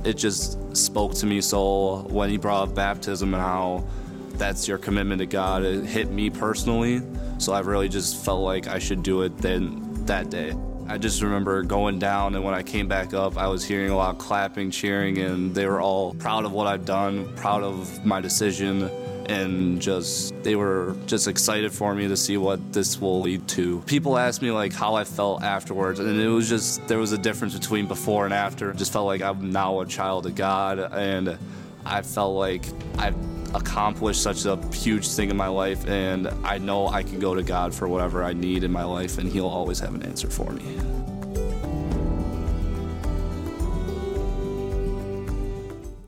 it 0.03 0.13
just 0.13 0.75
spoke 0.75 1.13
to 1.15 1.25
me 1.25 1.41
so 1.41 2.07
when 2.09 2.29
he 2.29 2.37
brought 2.37 2.69
up 2.69 2.75
baptism 2.75 3.33
and 3.33 3.43
how 3.43 3.85
that's 4.33 4.67
your 4.67 4.77
commitment 4.77 5.19
to 5.19 5.25
God. 5.25 5.63
It 5.63 5.85
hit 5.85 6.11
me 6.11 6.29
personally, 6.29 7.01
so 7.37 7.53
I 7.53 7.59
really 7.59 7.89
just 7.89 8.23
felt 8.23 8.41
like 8.41 8.67
I 8.67 8.79
should 8.79 9.03
do 9.03 9.23
it 9.23 9.37
then 9.37 10.05
that 10.05 10.29
day. 10.29 10.55
I 10.89 10.97
just 10.97 11.21
remember 11.21 11.63
going 11.63 11.99
down, 11.99 12.35
and 12.35 12.45
when 12.45 12.53
I 12.53 12.63
came 12.63 12.87
back 12.87 13.13
up, 13.13 13.37
I 13.37 13.47
was 13.47 13.65
hearing 13.65 13.89
a 13.89 13.97
lot 13.97 14.11
of 14.11 14.17
clapping, 14.19 14.71
cheering, 14.71 15.17
and 15.17 15.53
they 15.53 15.65
were 15.65 15.81
all 15.81 16.13
proud 16.13 16.45
of 16.45 16.53
what 16.53 16.65
I've 16.65 16.85
done, 16.85 17.33
proud 17.35 17.61
of 17.61 18.05
my 18.05 18.21
decision, 18.21 18.89
and 19.25 19.81
just 19.81 20.33
they 20.43 20.55
were 20.55 20.95
just 21.05 21.27
excited 21.27 21.73
for 21.73 21.93
me 21.93 22.07
to 22.07 22.15
see 22.15 22.37
what 22.37 22.71
this 22.71 23.01
will 23.01 23.19
lead 23.19 23.45
to. 23.49 23.81
People 23.81 24.17
asked 24.17 24.41
me 24.41 24.49
like 24.51 24.71
how 24.71 24.95
I 24.95 25.03
felt 25.03 25.43
afterwards, 25.43 25.99
and 25.99 26.19
it 26.19 26.29
was 26.29 26.47
just 26.47 26.87
there 26.87 26.99
was 26.99 27.11
a 27.11 27.17
difference 27.17 27.53
between 27.53 27.85
before 27.87 28.23
and 28.23 28.33
after. 28.33 28.71
Just 28.71 28.93
felt 28.93 29.05
like 29.05 29.21
I'm 29.21 29.51
now 29.51 29.81
a 29.81 29.85
child 29.85 30.25
of 30.25 30.35
God, 30.35 30.79
and 30.79 31.37
I 31.85 32.01
felt 32.01 32.37
like 32.37 32.63
I've 32.97 33.15
accomplished 33.53 34.21
such 34.21 34.45
a 34.45 34.57
huge 34.73 35.07
thing 35.07 35.29
in 35.29 35.37
my 35.37 35.47
life, 35.47 35.87
and 35.87 36.27
I 36.43 36.57
know 36.57 36.87
I 36.87 37.03
can 37.03 37.19
go 37.19 37.35
to 37.35 37.43
God 37.43 37.73
for 37.73 37.87
whatever 37.87 38.23
I 38.23 38.33
need 38.33 38.63
in 38.63 38.71
my 38.71 38.83
life, 38.83 39.17
and 39.17 39.29
He'll 39.29 39.47
always 39.47 39.79
have 39.79 39.93
an 39.93 40.03
answer 40.03 40.29
for 40.29 40.51
me. 40.51 40.77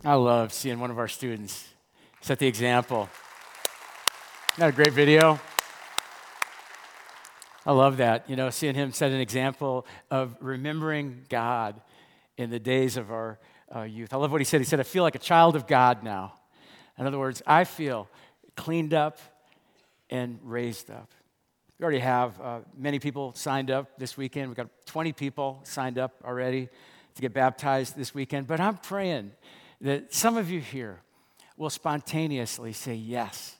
I 0.04 0.16
love 0.16 0.54
seeing 0.54 0.80
one 0.80 0.92
of 0.92 0.98
our 0.98 1.08
students 1.08 1.68
set 2.22 2.40
the 2.40 2.48
example. 2.48 3.10
Isn't 4.54 4.62
that 4.62 4.70
a 4.70 4.72
great 4.72 4.94
video? 4.94 5.40
I 7.66 7.72
love 7.74 7.98
that. 7.98 8.30
You 8.30 8.36
know, 8.36 8.50
seeing 8.50 8.74
him 8.74 8.92
set 8.92 9.12
an 9.12 9.20
example 9.20 9.86
of 10.10 10.36
remembering 10.40 11.26
God 11.30 11.80
in 12.38 12.50
the 12.50 12.60
days 12.60 12.98
of 12.98 13.12
our 13.12 13.38
uh, 13.76 13.82
youth. 13.82 14.14
I 14.14 14.18
love 14.18 14.32
what 14.32 14.42
he 14.42 14.46
said. 14.46 14.62
He 14.62 14.66
said, 14.66 14.80
I 14.80 14.84
feel 14.84 15.04
like 15.04 15.16
a 15.16 15.20
child 15.20 15.56
of 15.56 15.68
God 15.68 16.02
now. 16.02 16.39
In 17.00 17.08
other 17.08 17.18
words, 17.18 17.42
I 17.48 17.64
feel 17.64 18.10
cleaned 18.58 18.94
up 18.94 19.20
and 20.10 20.38
raised 20.44 20.92
up. 20.92 21.10
We 21.80 21.84
already 21.84 22.00
have 22.00 22.40
uh, 22.42 22.60
many 22.78 23.00
people 23.00 23.34
signed 23.36 23.72
up 23.72 23.98
this 23.98 24.18
weekend. 24.18 24.50
We've 24.50 24.58
got 24.58 24.68
20 24.86 25.14
people 25.14 25.62
signed 25.64 25.98
up 25.98 26.22
already 26.26 26.68
to 27.16 27.22
get 27.22 27.34
baptized 27.34 27.96
this 27.96 28.14
weekend. 28.14 28.48
But 28.48 28.60
I'm 28.60 28.78
praying 28.78 29.32
that 29.80 30.14
some 30.14 30.36
of 30.36 30.50
you 30.50 30.60
here 30.60 31.02
will 31.56 31.70
spontaneously 31.70 32.74
say 32.74 32.96
yes 32.96 33.56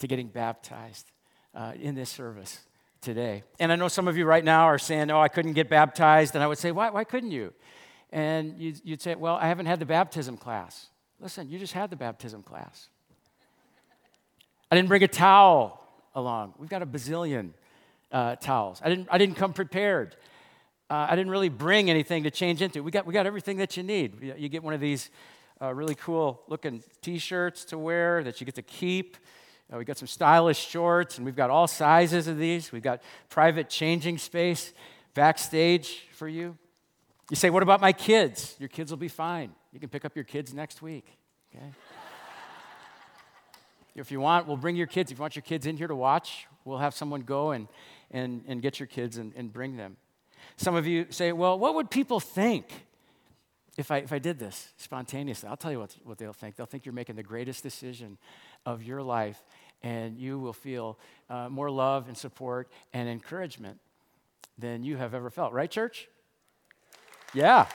to 0.00 0.08
getting 0.08 0.26
baptized 0.26 1.12
uh, 1.54 1.74
in 1.80 1.94
this 1.94 2.10
service 2.10 2.60
today. 3.00 3.44
And 3.60 3.70
I 3.70 3.76
know 3.76 3.86
some 3.86 4.08
of 4.08 4.16
you 4.16 4.24
right 4.24 4.44
now 4.44 4.64
are 4.64 4.78
saying, 4.78 5.08
Oh, 5.12 5.20
I 5.20 5.28
couldn't 5.28 5.52
get 5.52 5.68
baptized. 5.68 6.34
And 6.34 6.42
I 6.42 6.48
would 6.48 6.58
say, 6.58 6.72
Why, 6.72 6.90
why 6.90 7.04
couldn't 7.04 7.30
you? 7.30 7.52
And 8.10 8.58
you'd, 8.58 8.80
you'd 8.82 9.02
say, 9.02 9.14
Well, 9.14 9.36
I 9.36 9.46
haven't 9.46 9.66
had 9.66 9.78
the 9.78 9.86
baptism 9.86 10.36
class. 10.36 10.88
Listen, 11.22 11.48
you 11.48 11.58
just 11.58 11.72
had 11.72 11.88
the 11.88 11.96
baptism 11.96 12.42
class. 12.42 12.88
I 14.70 14.74
didn't 14.74 14.88
bring 14.88 15.04
a 15.04 15.08
towel 15.08 15.80
along. 16.16 16.54
We've 16.58 16.68
got 16.68 16.82
a 16.82 16.86
bazillion 16.86 17.50
uh, 18.10 18.34
towels. 18.36 18.80
I 18.84 18.88
didn't, 18.88 19.08
I 19.10 19.18
didn't 19.18 19.36
come 19.36 19.52
prepared. 19.52 20.16
Uh, 20.90 21.06
I 21.08 21.14
didn't 21.14 21.30
really 21.30 21.48
bring 21.48 21.88
anything 21.88 22.24
to 22.24 22.30
change 22.30 22.60
into. 22.60 22.82
We 22.82 22.90
got, 22.90 23.06
we 23.06 23.14
got 23.14 23.26
everything 23.26 23.58
that 23.58 23.76
you 23.76 23.84
need. 23.84 24.34
You 24.36 24.48
get 24.48 24.64
one 24.64 24.74
of 24.74 24.80
these 24.80 25.10
uh, 25.60 25.72
really 25.72 25.94
cool 25.94 26.42
looking 26.48 26.82
t 27.02 27.18
shirts 27.18 27.64
to 27.66 27.78
wear 27.78 28.24
that 28.24 28.40
you 28.40 28.44
get 28.44 28.56
to 28.56 28.62
keep. 28.62 29.16
Uh, 29.72 29.78
we 29.78 29.84
got 29.84 29.96
some 29.96 30.08
stylish 30.08 30.58
shorts, 30.58 31.18
and 31.18 31.24
we've 31.24 31.36
got 31.36 31.50
all 31.50 31.68
sizes 31.68 32.26
of 32.26 32.36
these. 32.36 32.72
We've 32.72 32.82
got 32.82 33.00
private 33.28 33.70
changing 33.70 34.18
space 34.18 34.72
backstage 35.14 36.08
for 36.14 36.26
you. 36.26 36.58
You 37.30 37.36
say, 37.36 37.48
What 37.48 37.62
about 37.62 37.80
my 37.80 37.92
kids? 37.92 38.56
Your 38.58 38.68
kids 38.68 38.90
will 38.90 38.98
be 38.98 39.08
fine. 39.08 39.52
You 39.72 39.80
can 39.80 39.88
pick 39.88 40.04
up 40.04 40.14
your 40.14 40.24
kids 40.24 40.52
next 40.52 40.82
week. 40.82 41.06
Okay? 41.54 41.64
if 43.94 44.10
you 44.10 44.20
want, 44.20 44.46
we'll 44.46 44.56
bring 44.56 44.76
your 44.76 44.86
kids. 44.86 45.10
If 45.10 45.18
you 45.18 45.22
want 45.22 45.34
your 45.34 45.42
kids 45.42 45.66
in 45.66 45.76
here 45.76 45.88
to 45.88 45.94
watch, 45.94 46.46
we'll 46.64 46.78
have 46.78 46.94
someone 46.94 47.22
go 47.22 47.52
and, 47.52 47.68
and, 48.10 48.44
and 48.46 48.60
get 48.60 48.78
your 48.78 48.86
kids 48.86 49.16
and, 49.16 49.32
and 49.34 49.52
bring 49.52 49.76
them. 49.76 49.96
Some 50.56 50.74
of 50.74 50.86
you 50.86 51.06
say, 51.10 51.32
Well, 51.32 51.58
what 51.58 51.74
would 51.74 51.90
people 51.90 52.20
think 52.20 52.86
if 53.78 53.90
I, 53.90 53.98
if 53.98 54.12
I 54.12 54.18
did 54.18 54.38
this 54.38 54.72
spontaneously? 54.76 55.48
I'll 55.48 55.56
tell 55.56 55.72
you 55.72 55.78
what, 55.78 55.96
what 56.04 56.18
they'll 56.18 56.32
think. 56.32 56.56
They'll 56.56 56.66
think 56.66 56.84
you're 56.84 56.92
making 56.92 57.16
the 57.16 57.22
greatest 57.22 57.62
decision 57.62 58.18
of 58.66 58.82
your 58.82 59.02
life, 59.02 59.42
and 59.82 60.18
you 60.18 60.38
will 60.38 60.52
feel 60.52 60.98
uh, 61.30 61.48
more 61.48 61.70
love 61.70 62.08
and 62.08 62.16
support 62.16 62.68
and 62.92 63.08
encouragement 63.08 63.78
than 64.58 64.84
you 64.84 64.96
have 64.96 65.14
ever 65.14 65.30
felt. 65.30 65.52
Right, 65.52 65.70
church? 65.70 66.08
Yeah. 67.32 67.66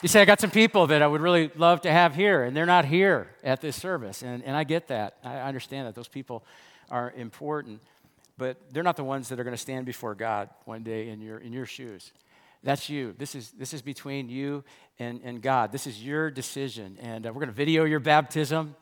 You 0.00 0.08
say, 0.08 0.22
I 0.22 0.24
got 0.24 0.40
some 0.40 0.52
people 0.52 0.86
that 0.86 1.02
I 1.02 1.08
would 1.08 1.20
really 1.20 1.50
love 1.56 1.80
to 1.80 1.90
have 1.90 2.14
here, 2.14 2.44
and 2.44 2.56
they're 2.56 2.66
not 2.66 2.84
here 2.84 3.30
at 3.42 3.60
this 3.60 3.74
service. 3.74 4.22
And, 4.22 4.44
and 4.44 4.56
I 4.56 4.62
get 4.62 4.86
that. 4.88 5.16
I 5.24 5.38
understand 5.38 5.88
that 5.88 5.96
those 5.96 6.06
people 6.06 6.44
are 6.88 7.12
important, 7.16 7.80
but 8.36 8.58
they're 8.72 8.84
not 8.84 8.96
the 8.96 9.02
ones 9.02 9.28
that 9.28 9.40
are 9.40 9.44
going 9.44 9.56
to 9.56 9.60
stand 9.60 9.86
before 9.86 10.14
God 10.14 10.50
one 10.66 10.84
day 10.84 11.08
in 11.08 11.20
your, 11.20 11.38
in 11.38 11.52
your 11.52 11.66
shoes. 11.66 12.12
That's 12.62 12.88
you. 12.88 13.12
This 13.18 13.34
is, 13.34 13.50
this 13.50 13.74
is 13.74 13.82
between 13.82 14.28
you 14.28 14.62
and, 15.00 15.20
and 15.24 15.42
God. 15.42 15.72
This 15.72 15.88
is 15.88 16.00
your 16.00 16.30
decision. 16.30 16.96
And 17.00 17.26
uh, 17.26 17.30
we're 17.30 17.40
going 17.40 17.48
to 17.48 17.52
video 17.52 17.84
your 17.84 18.00
baptism. 18.00 18.76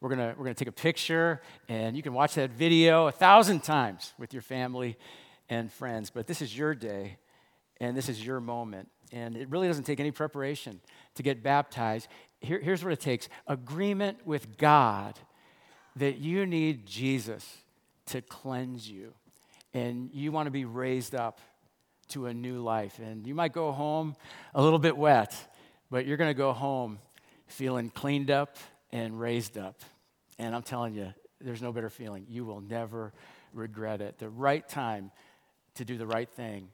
We're 0.00 0.08
going 0.08 0.30
to 0.30 0.34
we're 0.38 0.44
going 0.44 0.54
to 0.54 0.64
take 0.64 0.68
a 0.68 0.72
picture, 0.72 1.42
and 1.68 1.94
you 1.94 2.02
can 2.02 2.14
watch 2.14 2.32
that 2.36 2.52
video 2.52 3.08
a 3.08 3.12
thousand 3.12 3.62
times 3.62 4.14
with 4.18 4.32
your 4.32 4.40
family 4.40 4.96
and 5.50 5.70
friends. 5.70 6.08
But 6.08 6.26
this 6.26 6.40
is 6.40 6.56
your 6.56 6.74
day, 6.74 7.18
and 7.80 7.96
this 7.96 8.08
is 8.08 8.24
your 8.24 8.40
moment. 8.40 8.88
And 9.12 9.36
it 9.36 9.48
really 9.50 9.66
doesn't 9.66 9.84
take 9.84 9.98
any 9.98 10.10
preparation 10.10 10.80
to 11.16 11.22
get 11.22 11.42
baptized. 11.42 12.06
Here, 12.40 12.60
here's 12.60 12.84
what 12.84 12.92
it 12.92 13.00
takes 13.00 13.28
agreement 13.46 14.24
with 14.24 14.56
God 14.56 15.18
that 15.96 16.18
you 16.18 16.46
need 16.46 16.86
Jesus 16.86 17.58
to 18.06 18.22
cleanse 18.22 18.88
you. 18.88 19.12
And 19.74 20.10
you 20.12 20.30
want 20.30 20.46
to 20.46 20.50
be 20.50 20.64
raised 20.64 21.14
up 21.14 21.40
to 22.08 22.26
a 22.26 22.34
new 22.34 22.60
life. 22.60 22.98
And 22.98 23.26
you 23.26 23.34
might 23.34 23.52
go 23.52 23.72
home 23.72 24.16
a 24.54 24.62
little 24.62 24.78
bit 24.78 24.96
wet, 24.96 25.34
but 25.90 26.06
you're 26.06 26.16
going 26.16 26.30
to 26.30 26.34
go 26.34 26.52
home 26.52 26.98
feeling 27.46 27.90
cleaned 27.90 28.30
up 28.30 28.56
and 28.92 29.18
raised 29.18 29.58
up. 29.58 29.80
And 30.38 30.54
I'm 30.54 30.62
telling 30.62 30.94
you, 30.94 31.12
there's 31.40 31.62
no 31.62 31.72
better 31.72 31.90
feeling. 31.90 32.26
You 32.28 32.44
will 32.44 32.60
never 32.60 33.12
regret 33.52 34.00
it. 34.00 34.18
The 34.18 34.28
right 34.28 34.68
time 34.68 35.10
to 35.74 35.84
do 35.84 35.96
the 35.96 36.06
right 36.06 36.28
thing 36.28 36.68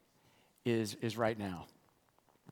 is, 0.66 0.96
is 1.00 1.16
right 1.16 1.38
now. 1.38 1.66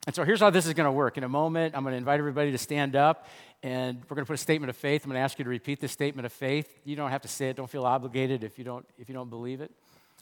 And 0.06 0.14
so 0.14 0.24
here's 0.24 0.40
how 0.40 0.50
this 0.50 0.66
is 0.66 0.74
going 0.74 0.86
to 0.86 0.92
work. 0.92 1.16
In 1.18 1.24
a 1.24 1.28
moment, 1.28 1.74
I'm 1.74 1.82
going 1.82 1.92
to 1.92 1.98
invite 1.98 2.18
everybody 2.18 2.52
to 2.52 2.58
stand 2.58 2.94
up, 2.94 3.26
and 3.62 4.02
we're 4.08 4.14
going 4.14 4.24
to 4.24 4.28
put 4.28 4.34
a 4.34 4.42
statement 4.42 4.70
of 4.70 4.76
faith. 4.76 5.04
I'm 5.04 5.10
going 5.10 5.18
to 5.18 5.24
ask 5.24 5.38
you 5.38 5.44
to 5.44 5.50
repeat 5.50 5.80
this 5.80 5.92
statement 5.92 6.26
of 6.26 6.32
faith. 6.32 6.78
You 6.84 6.94
don't 6.94 7.10
have 7.10 7.22
to 7.22 7.28
say 7.28 7.48
it. 7.48 7.56
Don't 7.56 7.70
feel 7.70 7.84
obligated 7.84 8.44
if 8.44 8.58
you 8.58 8.64
don't, 8.64 8.86
if 8.98 9.08
you 9.08 9.14
don't 9.14 9.30
believe 9.30 9.60
it. 9.60 9.70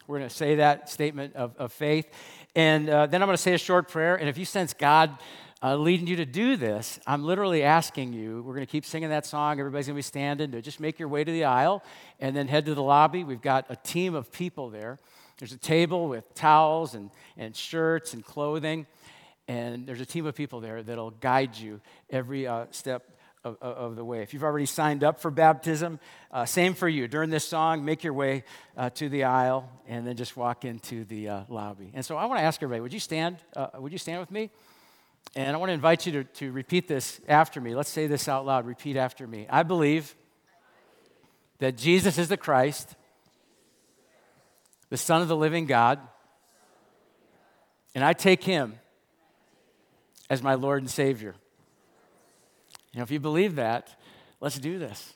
We're 0.06 0.18
going 0.18 0.28
to 0.28 0.34
say 0.34 0.56
that 0.56 0.88
statement 0.88 1.36
of, 1.36 1.56
of 1.58 1.72
faith. 1.72 2.08
And 2.54 2.88
uh, 2.88 3.06
then 3.06 3.22
I'm 3.22 3.26
going 3.26 3.36
to 3.36 3.42
say 3.42 3.54
a 3.54 3.58
short 3.58 3.88
prayer. 3.88 4.16
And 4.16 4.28
if 4.28 4.38
you 4.38 4.44
sense 4.44 4.72
God 4.72 5.18
uh, 5.62 5.76
leading 5.76 6.06
you 6.06 6.16
to 6.16 6.26
do 6.26 6.56
this, 6.56 6.98
I'm 7.06 7.24
literally 7.24 7.62
asking 7.62 8.12
you, 8.12 8.42
we're 8.42 8.54
going 8.54 8.66
to 8.66 8.70
keep 8.70 8.84
singing 8.84 9.10
that 9.10 9.26
song. 9.26 9.60
Everybody's 9.60 9.86
going 9.86 9.94
to 9.94 9.98
be 9.98 10.02
standing 10.02 10.50
to 10.52 10.62
just 10.62 10.80
make 10.80 10.98
your 10.98 11.08
way 11.08 11.22
to 11.22 11.30
the 11.30 11.44
aisle 11.44 11.84
and 12.20 12.36
then 12.36 12.48
head 12.48 12.66
to 12.66 12.74
the 12.74 12.82
lobby. 12.82 13.22
We've 13.22 13.42
got 13.42 13.66
a 13.68 13.76
team 13.76 14.14
of 14.14 14.32
people 14.32 14.70
there. 14.70 14.98
There's 15.38 15.52
a 15.52 15.58
table 15.58 16.08
with 16.08 16.34
towels 16.34 16.94
and, 16.94 17.10
and 17.36 17.54
shirts 17.54 18.14
and 18.14 18.24
clothing. 18.24 18.86
And 19.48 19.86
there's 19.86 20.00
a 20.00 20.06
team 20.06 20.26
of 20.26 20.34
people 20.34 20.60
there 20.60 20.82
that'll 20.82 21.10
guide 21.10 21.56
you 21.56 21.80
every 22.10 22.46
uh, 22.46 22.66
step 22.70 23.08
of, 23.44 23.60
of, 23.60 23.96
the 23.96 24.04
way. 24.04 24.22
If 24.22 24.32
you've 24.32 24.44
already 24.44 24.66
signed 24.66 25.02
up 25.02 25.20
for 25.20 25.30
baptism, 25.30 25.98
uh, 26.30 26.44
same 26.44 26.74
for 26.74 26.88
you. 26.88 27.08
During 27.08 27.30
this 27.30 27.44
song, 27.44 27.84
make 27.84 28.04
your 28.04 28.12
way 28.12 28.44
uh, 28.76 28.90
to 28.90 29.08
the 29.08 29.24
aisle 29.24 29.68
and 29.88 30.06
then 30.06 30.16
just 30.16 30.36
walk 30.36 30.64
into 30.64 31.04
the 31.04 31.28
uh, 31.28 31.40
lobby. 31.48 31.90
And 31.92 32.04
so 32.04 32.16
I 32.16 32.26
want 32.26 32.38
to 32.38 32.44
ask 32.44 32.62
everybody, 32.62 32.80
would 32.80 32.92
you 32.92 33.00
stand? 33.00 33.38
Uh, 33.56 33.68
would 33.78 33.90
you 33.90 33.98
stand 33.98 34.20
with 34.20 34.30
me? 34.30 34.50
And 35.34 35.56
I 35.56 35.58
want 35.58 35.70
to 35.70 35.74
invite 35.74 36.06
you 36.06 36.12
to, 36.12 36.24
to 36.24 36.52
repeat 36.52 36.86
this 36.86 37.20
after 37.26 37.60
me. 37.60 37.74
Let's 37.74 37.90
say 37.90 38.06
this 38.06 38.28
out 38.28 38.46
loud. 38.46 38.66
Repeat 38.66 38.96
after 38.96 39.26
me. 39.26 39.46
I 39.50 39.62
believe 39.64 40.14
that 41.58 41.76
Jesus 41.76 42.18
is 42.18 42.28
the 42.28 42.36
Christ, 42.36 42.94
the 44.92 44.98
Son 44.98 45.22
of 45.22 45.28
the 45.28 45.34
living 45.34 45.64
God, 45.64 45.98
and 47.94 48.04
I 48.04 48.12
take 48.12 48.44
him 48.44 48.74
as 50.28 50.42
my 50.42 50.52
Lord 50.52 50.82
and 50.82 50.90
Savior. 50.90 51.34
You 52.92 52.98
know, 52.98 53.02
if 53.02 53.10
you 53.10 53.18
believe 53.18 53.54
that, 53.54 53.96
let's 54.38 54.58
do 54.58 54.78
this. 54.78 55.14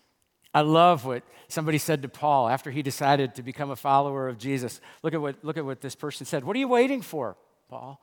I 0.54 0.62
love 0.62 1.04
what 1.04 1.24
somebody 1.48 1.76
said 1.76 2.00
to 2.00 2.08
Paul 2.08 2.48
after 2.48 2.70
he 2.70 2.80
decided 2.80 3.34
to 3.34 3.42
become 3.42 3.70
a 3.70 3.76
follower 3.76 4.28
of 4.30 4.38
Jesus. 4.38 4.80
Look 5.02 5.12
at 5.12 5.20
what, 5.20 5.36
look 5.44 5.58
at 5.58 5.64
what 5.66 5.82
this 5.82 5.94
person 5.94 6.24
said. 6.24 6.42
What 6.42 6.56
are 6.56 6.58
you 6.58 6.68
waiting 6.68 7.02
for, 7.02 7.36
Paul? 7.68 8.00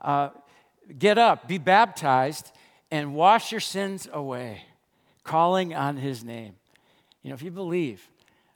Uh, 0.00 0.30
get 0.98 1.16
up, 1.16 1.46
be 1.46 1.58
baptized, 1.58 2.50
and 2.90 3.14
wash 3.14 3.52
your 3.52 3.60
sins 3.60 4.08
away, 4.12 4.64
calling 5.22 5.74
on 5.74 5.96
his 5.96 6.24
name. 6.24 6.56
You 7.22 7.28
know, 7.28 7.34
if 7.34 7.42
you 7.42 7.52
believe, 7.52 8.08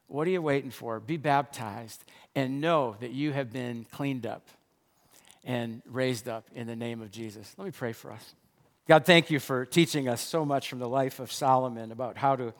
what 0.08 0.26
are 0.26 0.30
you 0.30 0.42
waiting 0.42 0.70
for? 0.70 1.00
Be 1.00 1.16
baptized 1.16 2.04
and 2.34 2.60
know 2.60 2.96
that 3.00 3.10
you 3.10 3.32
have 3.32 3.52
been 3.52 3.86
cleaned 3.90 4.26
up 4.26 4.46
and 5.44 5.82
raised 5.86 6.28
up 6.28 6.46
in 6.54 6.66
the 6.66 6.76
name 6.76 7.02
of 7.02 7.10
Jesus. 7.10 7.54
Let 7.56 7.64
me 7.64 7.70
pray 7.70 7.92
for 7.92 8.10
us. 8.10 8.34
God, 8.88 9.04
thank 9.04 9.30
you 9.30 9.40
for 9.40 9.64
teaching 9.64 10.08
us 10.08 10.20
so 10.20 10.44
much 10.44 10.68
from 10.68 10.78
the 10.78 10.88
life 10.88 11.18
of 11.18 11.32
Solomon 11.32 11.90
about 11.90 12.16
how 12.16 12.36
to 12.36 12.54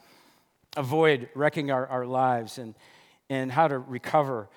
avoid 0.75 1.29
wrecking 1.35 1.71
our, 1.71 1.87
our 1.87 2.05
lives 2.05 2.57
and, 2.57 2.75
and 3.29 3.51
how 3.51 3.67
to 3.67 3.77
recover 3.77 4.49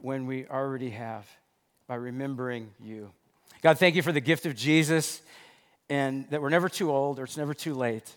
when 0.00 0.26
we 0.26 0.46
already 0.46 0.90
have 0.90 1.26
by 1.86 1.94
remembering 1.94 2.70
you. 2.78 3.10
God, 3.62 3.78
thank 3.78 3.96
you 3.96 4.02
for 4.02 4.12
the 4.12 4.20
gift 4.20 4.46
of 4.46 4.54
Jesus 4.54 5.22
and 5.88 6.28
that 6.30 6.42
we're 6.42 6.50
never 6.50 6.68
too 6.68 6.90
old 6.90 7.18
or 7.18 7.24
it's 7.24 7.36
never 7.36 7.54
too 7.54 7.74
late 7.74 8.12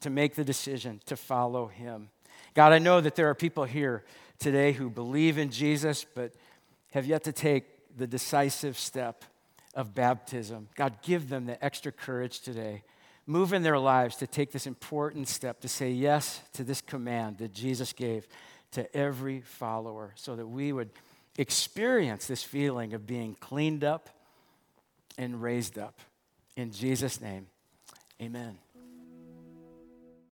to 0.00 0.10
make 0.10 0.36
the 0.36 0.44
decision 0.44 1.00
to 1.06 1.16
follow 1.16 1.66
him. 1.66 2.10
God, 2.54 2.72
I 2.72 2.78
know 2.78 3.00
that 3.00 3.14
there 3.14 3.28
are 3.28 3.34
people 3.34 3.64
here 3.64 4.04
today 4.38 4.72
who 4.72 4.90
believe 4.90 5.38
in 5.38 5.50
Jesus 5.50 6.04
but 6.14 6.32
have 6.92 7.06
yet 7.06 7.24
to 7.24 7.32
take 7.32 7.64
the 7.96 8.06
decisive 8.06 8.78
step 8.78 9.24
of 9.74 9.94
baptism. 9.94 10.68
God, 10.74 11.02
give 11.02 11.28
them 11.28 11.46
the 11.46 11.62
extra 11.64 11.92
courage 11.92 12.40
today. 12.40 12.82
Move 13.26 13.52
in 13.52 13.62
their 13.62 13.78
lives 13.78 14.16
to 14.16 14.26
take 14.26 14.52
this 14.52 14.66
important 14.66 15.28
step 15.28 15.60
to 15.60 15.68
say 15.68 15.90
yes 15.90 16.40
to 16.54 16.64
this 16.64 16.80
command 16.80 17.38
that 17.38 17.52
Jesus 17.52 17.92
gave 17.92 18.26
to 18.72 18.96
every 18.96 19.40
follower 19.40 20.12
so 20.14 20.34
that 20.36 20.46
we 20.46 20.72
would 20.72 20.90
experience 21.36 22.26
this 22.26 22.42
feeling 22.42 22.94
of 22.94 23.06
being 23.06 23.34
cleaned 23.34 23.84
up 23.84 24.08
and 25.16 25.42
raised 25.42 25.78
up. 25.78 26.00
In 26.56 26.72
Jesus' 26.72 27.20
name, 27.20 27.46
amen. 28.20 28.58